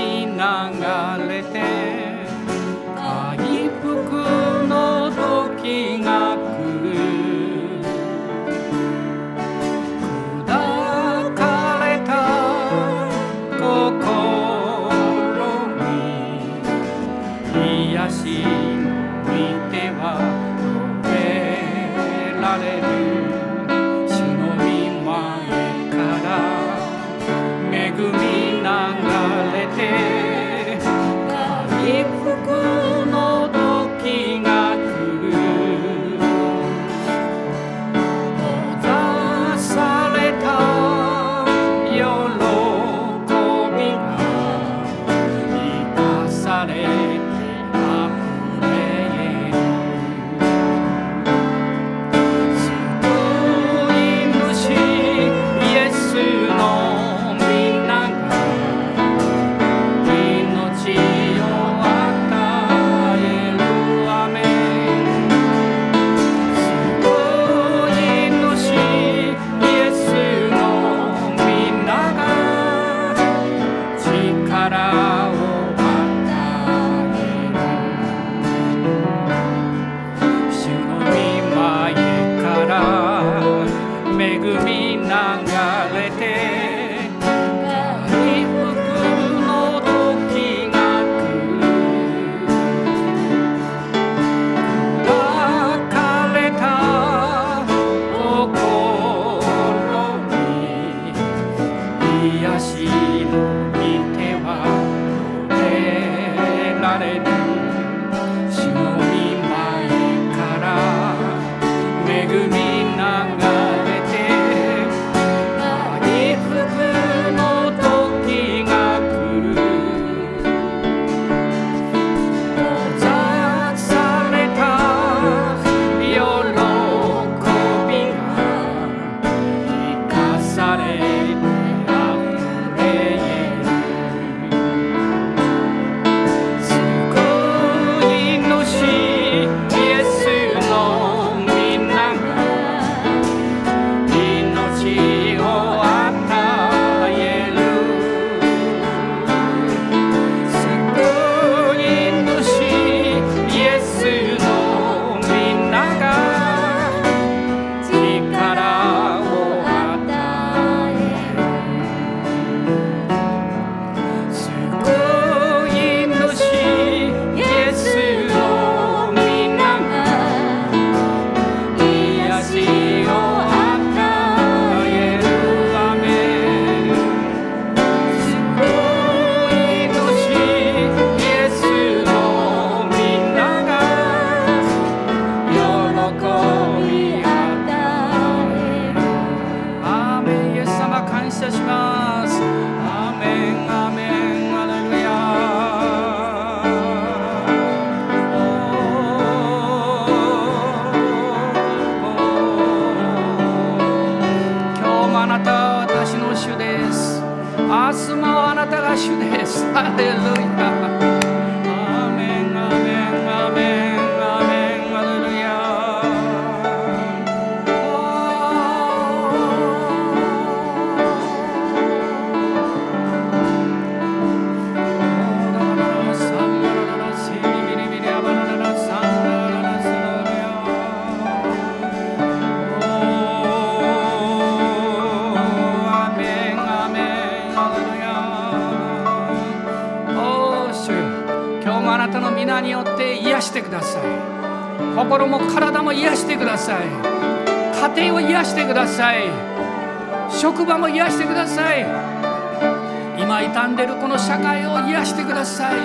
[0.07, 2.16] 流れて」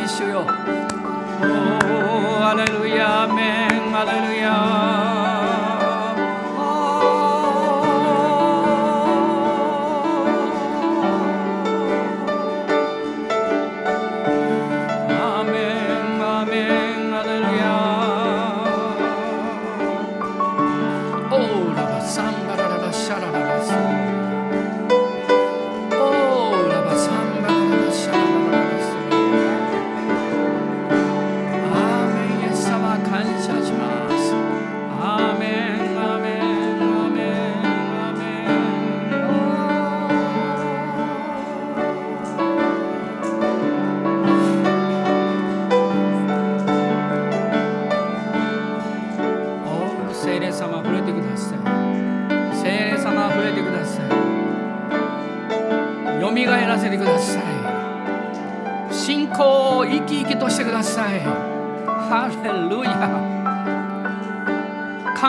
[0.05, 0.40] イ主よ。
[0.40, 0.48] おー、
[2.44, 5.01] アレルヤ、アメン、アレルヤ。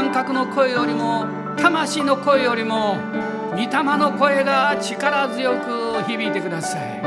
[0.03, 1.25] 感覚の声よりも
[1.55, 2.97] 魂の声よりも
[3.51, 6.99] 御霊の声が力強く響いてください。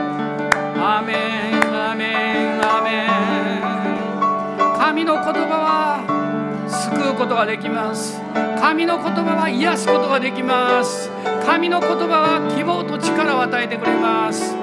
[0.78, 3.06] アメンアメンアメ
[4.74, 4.78] ン。
[4.78, 5.30] 神の言葉
[5.60, 8.18] は救うことができます。
[8.58, 11.10] 神の言葉は癒すことができます。
[11.44, 14.55] 神の言葉は希望と力を与えてくれます。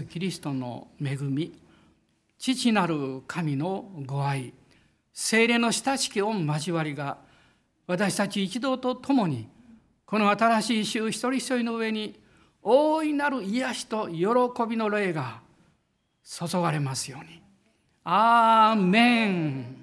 [0.00, 1.52] ス・キリストの恵み
[2.38, 4.52] 父なる神のご愛
[5.12, 7.18] 精霊の親しき御交わりが
[7.86, 9.48] 私たち一同と共に
[10.06, 12.20] この新しい週一人一人の上に
[12.62, 14.26] 大いなる癒しと喜
[14.68, 15.40] びの霊が
[16.22, 17.42] 注がれますように。
[18.04, 19.77] アーメン